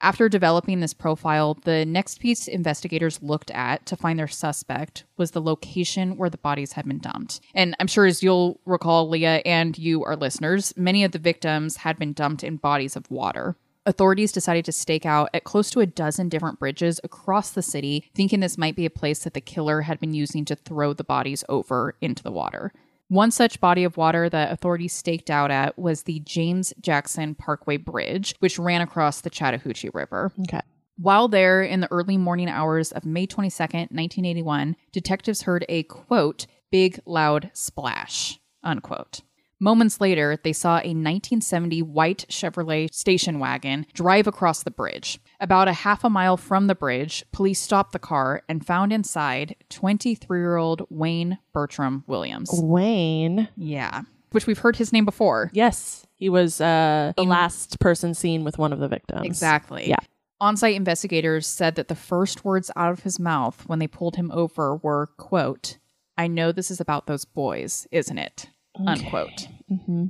[0.00, 5.30] After developing this profile, the next piece investigators looked at to find their suspect was
[5.30, 7.40] the location where the bodies had been dumped.
[7.54, 11.78] And I'm sure, as you'll recall, Leah and you, our listeners, many of the victims
[11.78, 13.56] had been dumped in bodies of water.
[13.86, 18.10] Authorities decided to stake out at close to a dozen different bridges across the city,
[18.16, 21.04] thinking this might be a place that the killer had been using to throw the
[21.04, 22.72] bodies over into the water.
[23.08, 27.76] One such body of water that authorities staked out at was the James Jackson Parkway
[27.76, 30.32] Bridge, which ran across the Chattahoochee River.
[30.40, 30.62] Okay.
[30.98, 36.46] While there in the early morning hours of May 22nd, 1981, detectives heard a quote,
[36.72, 39.20] big loud splash, unquote.
[39.58, 45.18] Moments later, they saw a 1970 white Chevrolet station wagon drive across the bridge.
[45.40, 49.56] About a half a mile from the bridge, police stopped the car and found inside
[49.70, 52.50] 23 year old Wayne Bertram Williams.
[52.52, 53.48] Wayne.
[53.56, 54.02] Yeah.
[54.32, 55.50] Which we've heard his name before.
[55.54, 56.06] Yes.
[56.16, 59.24] He was uh, the last person seen with one of the victims.
[59.24, 59.88] Exactly.
[59.88, 59.96] Yeah.
[60.38, 64.16] On site investigators said that the first words out of his mouth when they pulled
[64.16, 65.78] him over were, quote,
[66.18, 68.48] I know this is about those boys, isn't it?
[68.84, 69.48] Unquote.
[69.70, 70.06] Mm-hmm.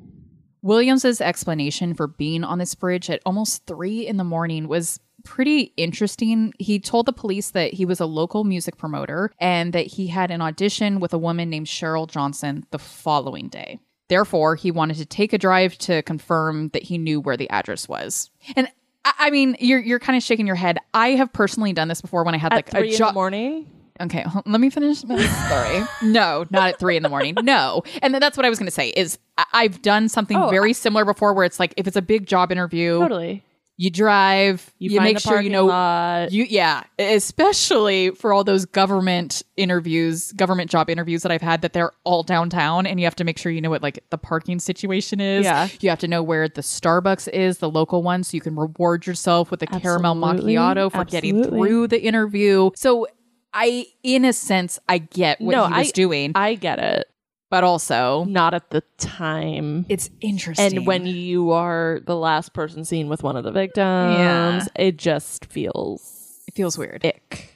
[0.62, 5.72] Williams's explanation for being on this bridge at almost three in the morning was pretty
[5.76, 6.52] interesting.
[6.58, 10.30] He told the police that he was a local music promoter and that he had
[10.30, 13.78] an audition with a woman named Cheryl Johnson the following day.
[14.08, 17.88] Therefore, he wanted to take a drive to confirm that he knew where the address
[17.88, 18.30] was.
[18.54, 18.68] And
[19.04, 20.78] I I mean, you're you're kind of shaking your head.
[20.94, 22.98] I have personally done this before when I had At like three a in the
[22.98, 23.14] job.
[23.14, 23.70] morning.
[24.00, 25.16] Okay, let me finish my
[25.46, 25.84] story.
[26.10, 27.34] no, not at three in the morning.
[27.42, 28.88] No, and then that's what I was going to say.
[28.90, 32.02] Is I- I've done something Oh, very similar before, where it's like if it's a
[32.02, 33.44] big job interview, Totally.
[33.76, 36.32] you drive, You, you, make sure you know lot.
[36.32, 41.72] you yeah, especially for all those government interviews, government job interviews that I've had that
[41.72, 44.58] they're all downtown and you have to make sure you know what like the parking
[44.58, 45.44] situation is.
[45.44, 45.68] Yeah.
[45.80, 49.06] You have to know where the Starbucks is, the local one, so you can reward
[49.06, 52.70] yourself with a caramel macchiato for getting through the interview.
[52.76, 53.06] So
[53.52, 57.06] I in a sense I get what No, he was I- doing, I get it.
[57.50, 59.86] but also Not at the time.
[59.88, 60.78] it's interesting.
[60.78, 64.66] And when you are the last person seen with one of the victims, Yeah.
[64.76, 67.04] it just feels it feels weird.
[67.04, 67.50] ick.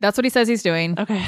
[0.00, 0.98] That's what he says he's doing.
[0.98, 1.24] Okay.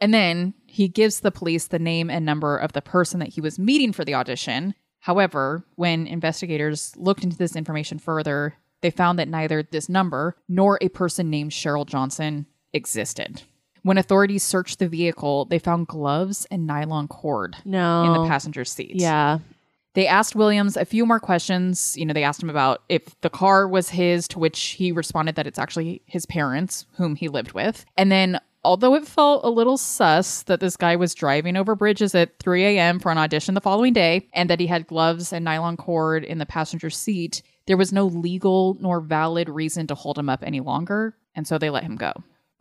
[0.00, 3.40] And then he gives the police the name and number of the person that he
[3.40, 4.74] was meeting for the audition.
[5.00, 10.78] However, when investigators looked into this information further, they found that neither this number nor
[10.82, 13.42] a person named Cheryl Johnson existed.
[13.82, 18.04] When authorities searched the vehicle, they found gloves and nylon cord No.
[18.04, 18.96] in the passenger seat.
[18.96, 19.38] Yeah.
[19.92, 21.96] They asked Williams a few more questions.
[21.96, 25.36] You know, they asked him about if the car was his, to which he responded
[25.36, 27.84] that it's actually his parents, whom he lived with.
[27.96, 32.12] And then, although it felt a little sus that this guy was driving over bridges
[32.14, 32.98] at 3 a.m.
[32.98, 36.38] for an audition the following day and that he had gloves and nylon cord in
[36.38, 40.60] the passenger seat, there was no legal nor valid reason to hold him up any
[40.60, 41.14] longer.
[41.36, 42.12] And so they let him go.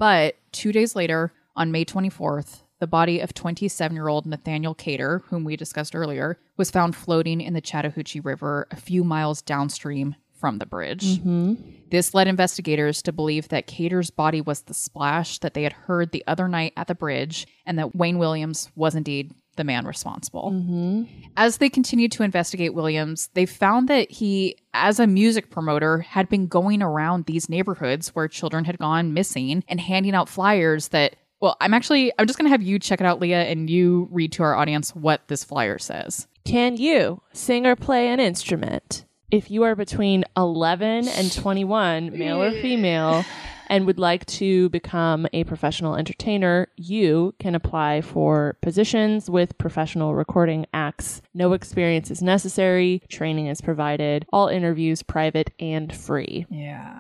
[0.03, 5.23] But two days later, on May 24th, the body of 27 year old Nathaniel Cater,
[5.29, 10.15] whom we discussed earlier, was found floating in the Chattahoochee River a few miles downstream
[10.33, 11.19] from the bridge.
[11.19, 11.53] Mm-hmm.
[11.89, 16.11] This led investigators to believe that Cater's body was the splash that they had heard
[16.11, 20.51] the other night at the bridge and that Wayne Williams was indeed the man responsible.
[20.51, 21.03] Mm-hmm.
[21.37, 26.29] As they continued to investigate Williams, they found that he, as a music promoter, had
[26.29, 31.15] been going around these neighborhoods where children had gone missing and handing out flyers that,
[31.39, 34.07] well, I'm actually, I'm just going to have you check it out, Leah, and you
[34.11, 36.27] read to our audience what this flyer says.
[36.45, 39.05] Can you sing or play an instrument?
[39.31, 43.25] If you are between 11 and 21, male or female,
[43.73, 50.13] and would like to become a professional entertainer, you can apply for positions with professional
[50.13, 51.23] recording acts.
[51.33, 56.45] No experience is necessary, training is provided, all interviews private and free.
[56.51, 56.99] Yeah.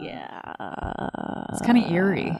[0.00, 1.48] Yeah.
[1.52, 2.30] It's kind of eerie.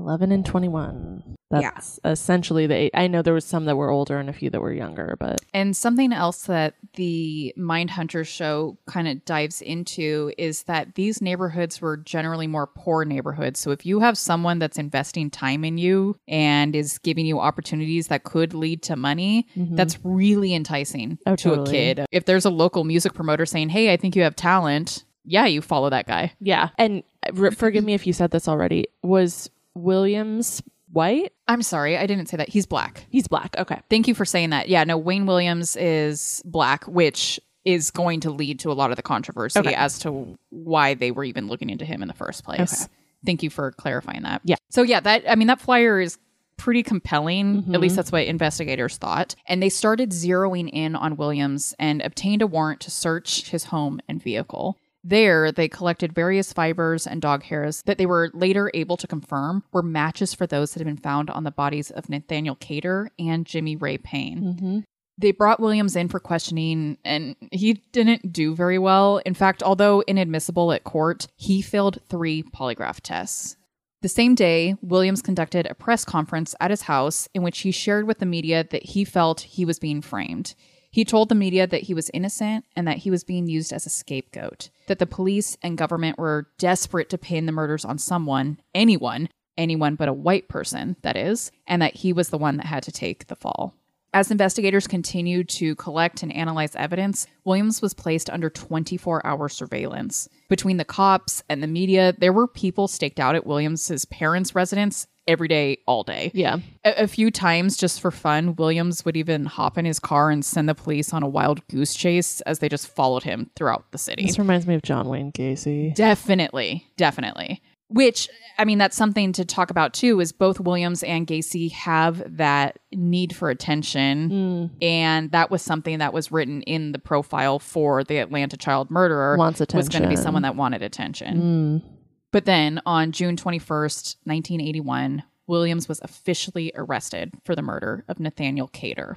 [0.00, 1.36] 11 and 21.
[1.50, 2.90] That's essentially the age.
[2.94, 5.40] I know there was some that were older and a few that were younger, but
[5.52, 11.80] And something else that the Mindhunter show kind of dives into is that these neighborhoods
[11.80, 13.58] were generally more poor neighborhoods.
[13.58, 18.08] So if you have someone that's investing time in you and is giving you opportunities
[18.08, 19.74] that could lead to money, mm-hmm.
[19.74, 22.06] that's really enticing Oh, to a kid.
[22.12, 25.62] If there's a local music promoter saying, "Hey, I think you have talent," yeah, you
[25.62, 26.32] follow that guy.
[26.40, 26.70] Yeah.
[26.78, 28.88] And uh, r- forgive me if you said this already.
[29.02, 30.62] Was Williams
[30.92, 31.32] white?
[31.48, 32.48] I'm sorry, I didn't say that.
[32.48, 33.06] He's black.
[33.10, 33.54] He's black.
[33.58, 33.80] Okay.
[33.88, 34.68] Thank you for saying that.
[34.68, 38.96] Yeah, no, Wayne Williams is black, which is going to lead to a lot of
[38.96, 39.74] the controversy Okay.
[39.74, 42.84] as to why they were even looking into him in the first place.
[42.84, 42.92] Okay.
[43.26, 44.40] Thank you for clarifying that.
[44.44, 44.56] Yeah.
[44.70, 46.18] So yeah, that I mean that flyer is
[46.56, 47.62] pretty compelling.
[47.62, 47.74] Mm-hmm.
[47.74, 49.34] At least that's what investigators thought.
[49.46, 54.00] And they started zeroing in on Williams and obtained a warrant to search his home
[54.08, 54.78] and vehicle.
[55.02, 59.64] There, they collected various fibers and dog hairs that they were later able to confirm
[59.72, 63.46] were matches for those that had been found on the bodies of Nathaniel Cater and
[63.46, 64.42] Jimmy Ray Payne.
[64.42, 64.78] Mm-hmm.
[65.16, 69.18] They brought Williams in for questioning, and he didn't do very well.
[69.18, 73.56] In fact, although inadmissible at court, he failed three polygraph tests.
[74.02, 78.06] The same day, Williams conducted a press conference at his house in which he shared
[78.06, 80.54] with the media that he felt he was being framed.
[80.90, 83.86] He told the media that he was innocent and that he was being used as
[83.86, 88.58] a scapegoat, that the police and government were desperate to pin the murders on someone,
[88.74, 92.66] anyone, anyone but a white person, that is, and that he was the one that
[92.66, 93.74] had to take the fall.
[94.12, 100.28] As investigators continued to collect and analyze evidence, Williams was placed under 24 hour surveillance.
[100.48, 105.06] Between the cops and the media, there were people staked out at Williams's parents' residence
[105.30, 106.30] every day, all day.
[106.34, 106.58] Yeah.
[106.84, 110.44] A, a few times, just for fun, Williams would even hop in his car and
[110.44, 113.98] send the police on a wild goose chase as they just followed him throughout the
[113.98, 114.26] city.
[114.26, 115.94] This reminds me of John Wayne Gacy.
[115.94, 117.62] Definitely, definitely.
[117.92, 122.22] Which, I mean, that's something to talk about too, is both Williams and Gacy have
[122.36, 124.30] that need for attention.
[124.30, 124.70] Mm.
[124.80, 129.36] And that was something that was written in the profile for the Atlanta child murderer.
[129.36, 129.78] Wants attention.
[129.78, 131.82] Was going to be someone that wanted attention.
[131.82, 131.99] Mm.
[132.32, 138.68] But then on June 21st, 1981, Williams was officially arrested for the murder of Nathaniel
[138.68, 139.16] Cater.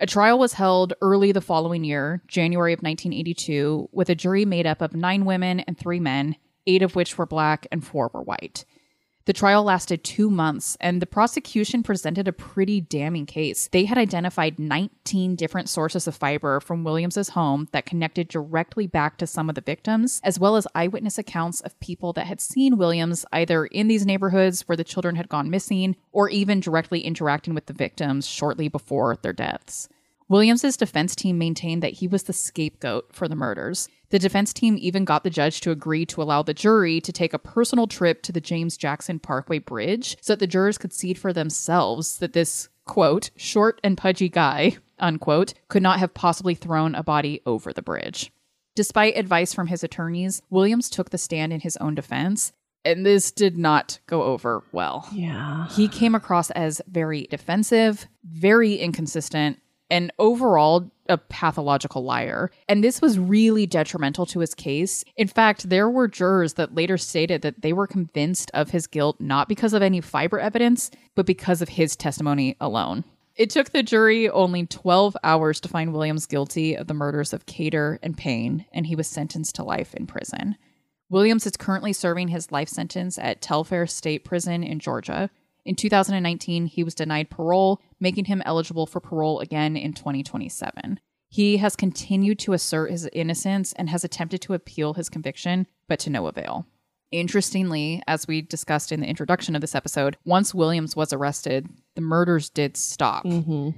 [0.00, 4.66] A trial was held early the following year, January of 1982, with a jury made
[4.66, 6.36] up of nine women and three men,
[6.66, 8.64] eight of which were black and four were white.
[9.26, 13.70] The trial lasted two months, and the prosecution presented a pretty damning case.
[13.72, 19.16] They had identified 19 different sources of fiber from Williams's home that connected directly back
[19.16, 22.76] to some of the victims, as well as eyewitness accounts of people that had seen
[22.76, 27.54] Williams either in these neighborhoods where the children had gone missing or even directly interacting
[27.54, 29.88] with the victims shortly before their deaths.
[30.28, 33.88] Williams's defense team maintained that he was the scapegoat for the murders.
[34.10, 37.34] The defense team even got the judge to agree to allow the jury to take
[37.34, 41.14] a personal trip to the James Jackson Parkway Bridge so that the jurors could see
[41.14, 46.94] for themselves that this, quote, short and pudgy guy, unquote, could not have possibly thrown
[46.94, 48.30] a body over the bridge.
[48.76, 52.52] Despite advice from his attorneys, Williams took the stand in his own defense,
[52.84, 55.08] and this did not go over well.
[55.12, 55.68] Yeah.
[55.68, 59.58] He came across as very defensive, very inconsistent,
[59.90, 62.50] and overall a pathological liar.
[62.68, 65.04] And this was really detrimental to his case.
[65.16, 69.20] In fact, there were jurors that later stated that they were convinced of his guilt
[69.20, 73.04] not because of any fiber evidence, but because of his testimony alone.
[73.36, 77.46] It took the jury only 12 hours to find Williams guilty of the murders of
[77.46, 80.56] Cater and Payne, and he was sentenced to life in prison.
[81.10, 85.30] Williams is currently serving his life sentence at Telfair State Prison in Georgia.
[85.64, 91.00] In 2019, he was denied parole, making him eligible for parole again in 2027.
[91.28, 95.98] He has continued to assert his innocence and has attempted to appeal his conviction, but
[96.00, 96.66] to no avail.
[97.10, 102.02] Interestingly, as we discussed in the introduction of this episode, once Williams was arrested, the
[102.02, 103.24] murders did stop.
[103.24, 103.70] Mm-hmm.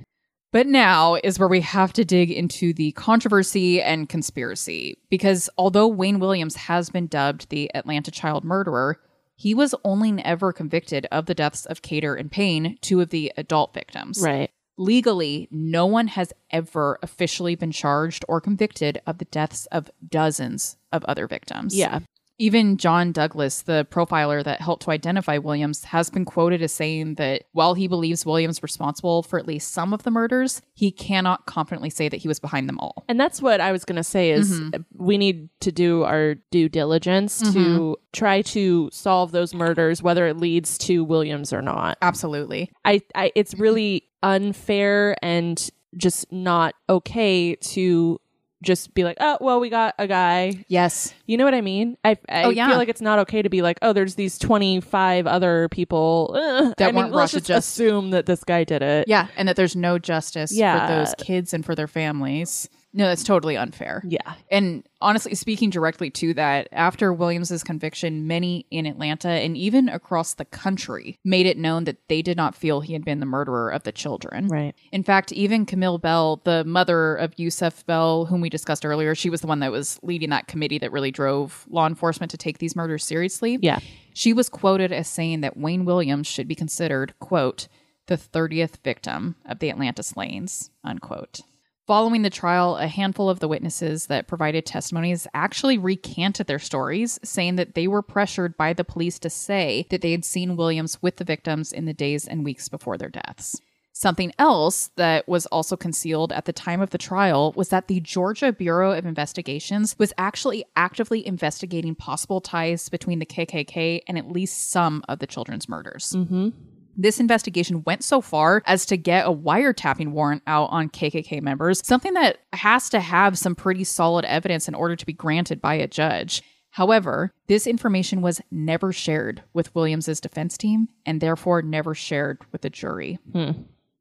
[0.52, 4.98] But now is where we have to dig into the controversy and conspiracy.
[5.08, 8.98] Because although Wayne Williams has been dubbed the Atlanta child murderer,
[9.36, 13.32] he was only ever convicted of the deaths of Cater and Payne, two of the
[13.36, 14.20] adult victims.
[14.22, 14.50] Right.
[14.78, 20.76] Legally, no one has ever officially been charged or convicted of the deaths of dozens
[20.92, 21.76] of other victims.
[21.76, 22.00] Yeah.
[22.38, 27.14] Even John Douglas, the profiler that helped to identify Williams, has been quoted as saying
[27.14, 31.46] that while he believes Williams responsible for at least some of the murders, he cannot
[31.46, 33.04] confidently say that he was behind them all.
[33.08, 34.84] And that's what I was going to say is Mhm.
[34.96, 37.92] we need to do our due diligence to Mm-hmm.
[38.12, 41.96] try to solve those murders whether it leads to Williams or not.
[42.02, 42.70] Absolutely.
[42.84, 48.20] I, I it's really unfair and just not okay to
[48.62, 51.12] just be like, "Oh, well, we got a guy." Yes.
[51.26, 51.96] You know what I mean?
[52.04, 52.68] I, I Oh, yeah.
[52.68, 56.74] feel like it's not okay to be like, "Oh, there's these 25 other people." Ugh.
[56.78, 57.74] That I mean, weren't let's to just justice.
[57.74, 59.08] assume that this guy did it.
[59.08, 59.28] Yeah.
[59.36, 60.86] And that there's no justice Yeah.
[60.86, 62.68] for those kids and for their families.
[62.92, 64.02] No, that's totally unfair.
[64.06, 64.34] Yeah.
[64.50, 70.34] And honestly, speaking directly to that, after Williams's conviction, many in Atlanta and even across
[70.34, 73.70] the country made it known that they did not feel he had been the murderer
[73.70, 74.48] of the children.
[74.48, 74.74] Right.
[74.92, 79.28] In fact, even Camille Bell, the mother of Yusuf Bell, whom we discussed earlier, she
[79.28, 82.58] was the one that was leading that committee that really drove law enforcement to take
[82.58, 83.58] these murders seriously.
[83.60, 83.80] Yeah.
[84.14, 87.68] She was quoted as saying that Wayne Williams should be considered, quote,
[88.06, 91.40] the 30th victim of the Atlanta slayings, unquote.
[91.86, 97.20] Following the trial, a handful of the witnesses that provided testimonies actually recanted their stories,
[97.22, 101.00] saying that they were pressured by the police to say that they had seen Williams
[101.00, 103.60] with the victims in the days and weeks before their deaths.
[103.92, 108.00] Something else that was also concealed at the time of the trial was that the
[108.00, 114.32] Georgia Bureau of Investigations was actually actively investigating possible ties between the KKK and at
[114.32, 116.12] least some of the children's murders.
[116.16, 116.48] Mm-hmm.
[116.96, 121.86] This investigation went so far as to get a wiretapping warrant out on KKK members,
[121.86, 125.74] something that has to have some pretty solid evidence in order to be granted by
[125.74, 126.42] a judge.
[126.70, 132.62] However, this information was never shared with Williams's defense team and therefore never shared with
[132.62, 133.18] the jury.
[133.32, 133.52] Hmm.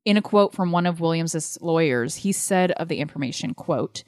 [0.04, 4.04] In a quote from one of Williams's lawyers, he said of the information, quote,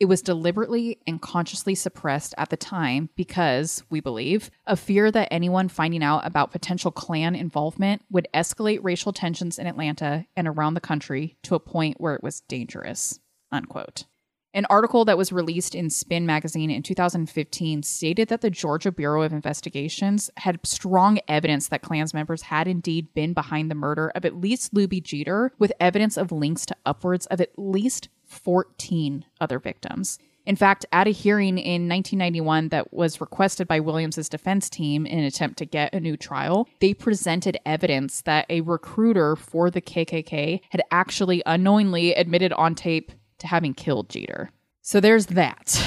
[0.00, 5.28] it was deliberately and consciously suppressed at the time because, we believe, of fear that
[5.30, 10.72] anyone finding out about potential Klan involvement would escalate racial tensions in Atlanta and around
[10.72, 13.20] the country to a point where it was dangerous.
[13.52, 14.06] Unquote.
[14.52, 19.22] An article that was released in Spin magazine in 2015 stated that the Georgia Bureau
[19.22, 24.24] of Investigations had strong evidence that Klans members had indeed been behind the murder of
[24.24, 29.58] at least Lubie Geter, with evidence of links to upwards of at least 14 other
[29.58, 30.18] victims.
[30.46, 35.18] In fact, at a hearing in 1991 that was requested by Williams's defense team in
[35.18, 39.82] an attempt to get a new trial, they presented evidence that a recruiter for the
[39.82, 44.48] KKK had actually unknowingly admitted on tape to having killed Geter.
[44.82, 45.84] So there's that.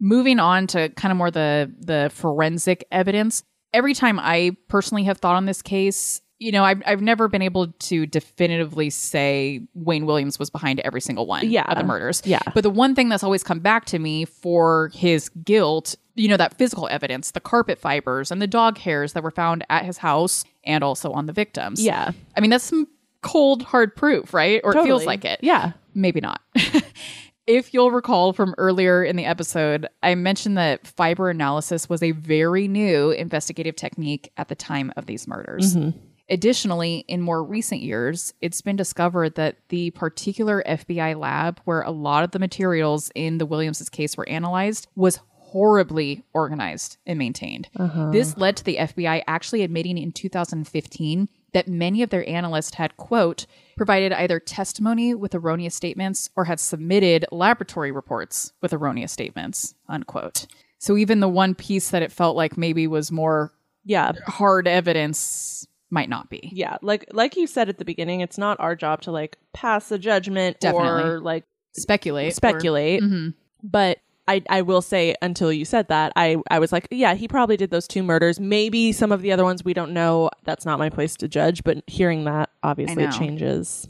[0.00, 3.42] Moving on to kind of more the the forensic evidence.
[3.72, 7.40] Every time I personally have thought on this case, you know, I've, I've never been
[7.40, 11.64] able to definitively say Wayne Williams was behind every single one Yeah.
[11.64, 12.20] of the murders.
[12.24, 12.40] Yeah.
[12.54, 16.36] But the one thing that's always come back to me for his guilt, you know,
[16.36, 19.98] that physical evidence, the carpet fibers and the dog hairs that were found at his
[19.98, 21.82] house and also on the victims.
[21.82, 22.10] Yeah.
[22.36, 22.88] I mean, that's some
[23.22, 24.60] cold, hard proof, right?
[24.64, 25.40] Or it feels like it.
[25.42, 25.72] Yeah.
[25.94, 26.42] Maybe not.
[27.46, 32.10] if you'll recall from earlier in the episode, I mentioned that fiber analysis was a
[32.10, 35.74] very new investigative technique at the time of these murders.
[35.74, 35.98] Mm-hmm.
[36.30, 41.90] Additionally, in more recent years, it's been discovered that the particular FBI lab where a
[41.90, 47.68] lot of the materials in the Williams' case were analyzed was horribly organized and maintained.
[47.78, 48.10] Uh-huh.
[48.10, 52.96] This led to the FBI actually admitting in 2015 that many of their analysts had,
[52.96, 53.46] quote,
[53.76, 60.46] provided either testimony with erroneous statements or had submitted laboratory reports with erroneous statements, unquote.
[60.78, 63.52] So even the one piece that it felt like maybe was more
[63.84, 64.12] Yeah.
[64.26, 66.50] hard evidence might not be.
[66.52, 66.76] Yeah.
[66.82, 69.98] Like like you said at the beginning, it's not our job to like pass a
[69.98, 71.20] judgment or Definitely.
[71.20, 72.28] like Speculate.
[72.32, 73.02] or- speculate.
[73.02, 73.34] Mhm.
[73.62, 77.28] But I, I will say until you said that, I, I was like, yeah, he
[77.28, 78.40] probably did those two murders.
[78.40, 80.30] Maybe some of the other ones we don't know.
[80.44, 81.62] That's not my place to judge.
[81.62, 83.86] But hearing that, obviously, it changes.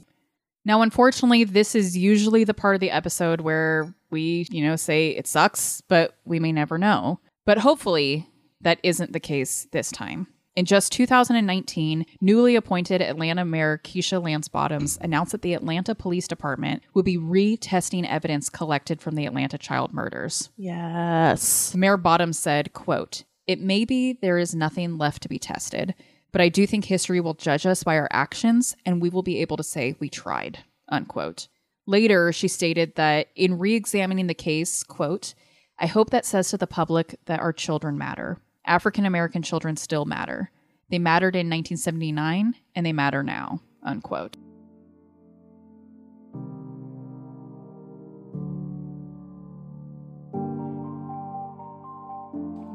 [0.64, 5.10] Now, unfortunately, this is usually the part of the episode where we, you know, say
[5.10, 7.20] it sucks, but we may never know.
[7.44, 8.28] But hopefully,
[8.62, 10.26] that isn't the case this time.
[10.56, 16.28] In just 2019, newly appointed Atlanta Mayor Keisha Lance Bottoms announced that the Atlanta Police
[16.28, 20.50] Department would be retesting evidence collected from the Atlanta child murders.
[20.56, 21.74] Yes.
[21.74, 25.92] Mayor Bottoms said, quote, It may be there is nothing left to be tested,
[26.30, 29.40] but I do think history will judge us by our actions and we will be
[29.40, 31.48] able to say we tried, unquote.
[31.84, 35.34] Later, she stated that in re-examining the case, quote,
[35.80, 38.38] I hope that says to the public that our children matter.
[38.66, 40.50] African American children still matter.
[40.90, 44.36] They mattered in 1979 and they matter now, unquote.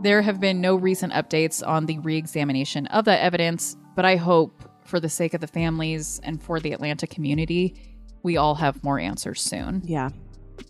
[0.02, 4.16] There have been no recent updates on the re examination of that evidence, but I
[4.16, 7.76] hope, for the sake of the families and for the Atlanta community,
[8.24, 9.82] we all have more answers soon.
[9.84, 10.10] Yeah.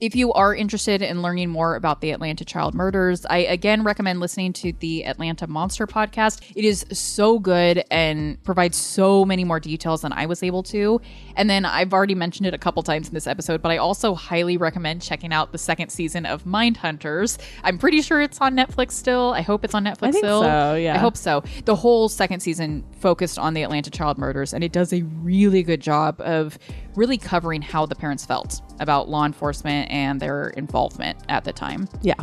[0.01, 4.19] If you are interested in learning more about the Atlanta child murders, I again recommend
[4.19, 6.41] listening to the Atlanta Monster podcast.
[6.55, 11.01] It is so good and provides so many more details than I was able to.
[11.35, 14.15] And then I've already mentioned it a couple times in this episode, but I also
[14.15, 17.37] highly recommend checking out the second season of Mind Hunters.
[17.63, 19.33] I'm pretty sure it's on Netflix still.
[19.33, 20.41] I hope it's on Netflix still.
[20.41, 20.95] so, yeah.
[20.95, 21.43] I hope so.
[21.65, 25.63] The whole second season focused on the Atlanta child murders, and it does a really
[25.63, 26.57] good job of
[26.99, 31.87] really covering how the parents felt about law enforcement and their involvement at the time.
[32.01, 32.15] Yeah.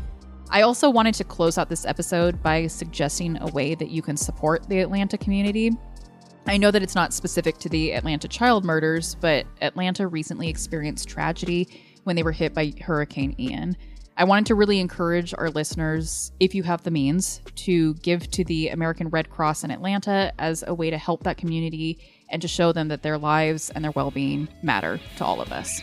[0.50, 4.18] I also wanted to close out this episode by suggesting a way that you can
[4.18, 5.72] support the Atlanta community.
[6.46, 11.08] I know that it's not specific to the Atlanta child murders, but Atlanta recently experienced
[11.08, 11.68] tragedy
[12.04, 13.78] when they were hit by Hurricane Ian.
[14.18, 18.44] I wanted to really encourage our listeners, if you have the means, to give to
[18.44, 21.98] the American Red Cross in Atlanta as a way to help that community
[22.28, 25.52] and to show them that their lives and their well being matter to all of
[25.52, 25.80] us.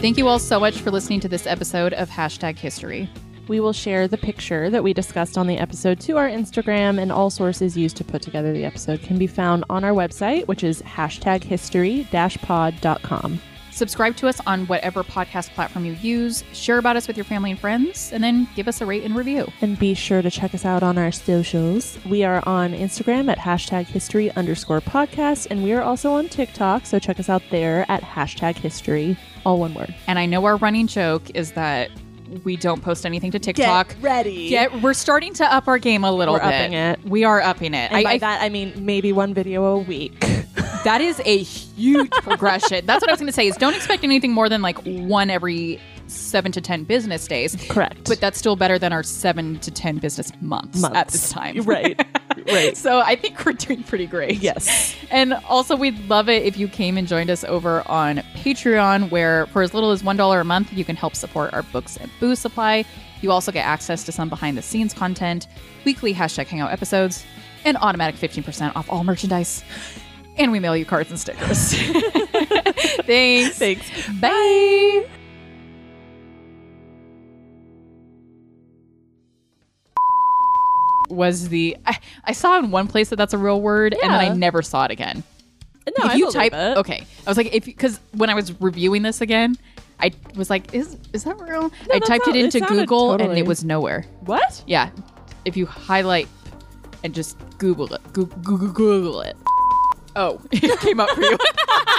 [0.00, 3.10] Thank you all so much for listening to this episode of Hashtag History.
[3.48, 7.12] We will share the picture that we discussed on the episode to our Instagram, and
[7.12, 10.64] all sources used to put together the episode can be found on our website, which
[10.64, 13.40] is hashtag history pod.com.
[13.70, 17.50] Subscribe to us on whatever podcast platform you use, share about us with your family
[17.50, 19.46] and friends, and then give us a rate and review.
[19.60, 21.98] And be sure to check us out on our socials.
[22.06, 26.86] We are on Instagram at hashtag history underscore podcast, and we are also on TikTok,
[26.86, 29.94] so check us out there at hashtag history, all one word.
[30.06, 31.90] And I know our running joke is that
[32.44, 33.88] we don't post anything to TikTok.
[33.88, 34.48] Get ready.
[34.48, 36.46] Get, we're starting to up our game a little We're bit.
[36.54, 37.04] upping it.
[37.04, 37.90] We are upping it.
[37.90, 40.18] And I, by I- that, I mean maybe one video a week.
[40.84, 42.86] that is a huge progression.
[42.86, 43.46] That's what I was going to say.
[43.46, 47.56] Is don't expect anything more than like one every seven to ten business days.
[47.68, 48.04] Correct.
[48.08, 50.96] But that's still better than our seven to ten business months, Months.
[50.96, 51.62] at this time.
[51.62, 52.00] Right.
[52.46, 52.76] Right.
[52.76, 54.38] So I think we're doing pretty great.
[54.38, 54.94] Yes.
[55.10, 59.46] And also, we'd love it if you came and joined us over on Patreon, where
[59.46, 62.38] for as little as $1 a month, you can help support our books and booze
[62.38, 62.84] supply.
[63.22, 65.46] You also get access to some behind the scenes content,
[65.84, 67.24] weekly hashtag hangout episodes,
[67.64, 69.64] and automatic 15% off all merchandise.
[70.36, 71.72] And we mail you cards and stickers.
[73.06, 73.58] Thanks.
[73.58, 73.90] Thanks.
[74.20, 75.06] Bye.
[81.16, 84.20] Was the I, I saw in one place that that's a real word, and then
[84.20, 85.24] I never saw it again.
[85.86, 86.76] No, if I you type it.
[86.78, 89.56] okay i was like if because when i was reviewing this again
[90.00, 91.70] i was like is is that real?
[91.92, 94.04] I typed it it into sounded google and it was nowhere.
[94.24, 94.64] What?
[94.66, 94.90] yeah
[95.44, 96.26] if you highlight
[97.04, 99.36] and just google it Goo- Google, google it.
[100.16, 101.38] Oh it came up for you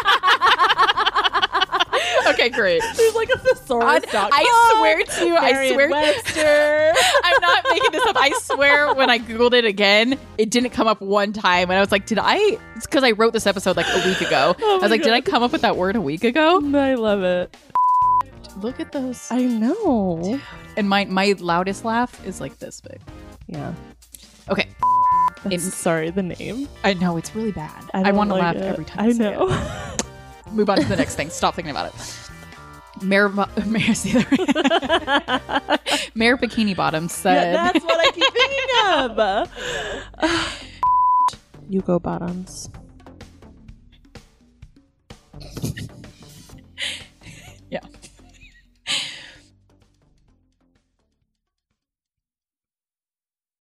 [2.47, 4.05] okay great There's like a thesaurus.
[4.13, 6.93] I swear to you, I swear to Webster.
[7.23, 8.15] I'm not making this up.
[8.17, 11.69] I swear when I Googled it again, it didn't come up one time.
[11.69, 12.57] And I was like, did I?
[12.75, 14.55] It's because I wrote this episode like a week ago.
[14.67, 16.61] Oh I was like, did I come up with that word a week ago?
[16.75, 17.55] I love it.
[18.57, 19.27] Look at those.
[19.31, 20.39] I know.
[20.75, 22.99] And my, my loudest laugh is like this big.
[23.47, 23.73] Yeah.
[24.49, 24.67] Okay.
[25.49, 26.67] In- sorry, the name.
[26.83, 27.71] I know it's really bad.
[27.93, 28.63] I, don't want to like laugh it.
[28.63, 29.05] every time.
[29.05, 29.95] I say know.
[30.51, 31.29] Move on to the next thing.
[31.29, 32.26] Stop thinking about it.
[33.01, 33.29] Mayor,
[33.65, 33.93] Mayor,
[36.15, 37.53] Mayor Bikini Bottom said.
[37.53, 38.69] Yeah, that's what I keep thinking
[40.23, 40.39] of.
[41.69, 42.69] you go bottoms.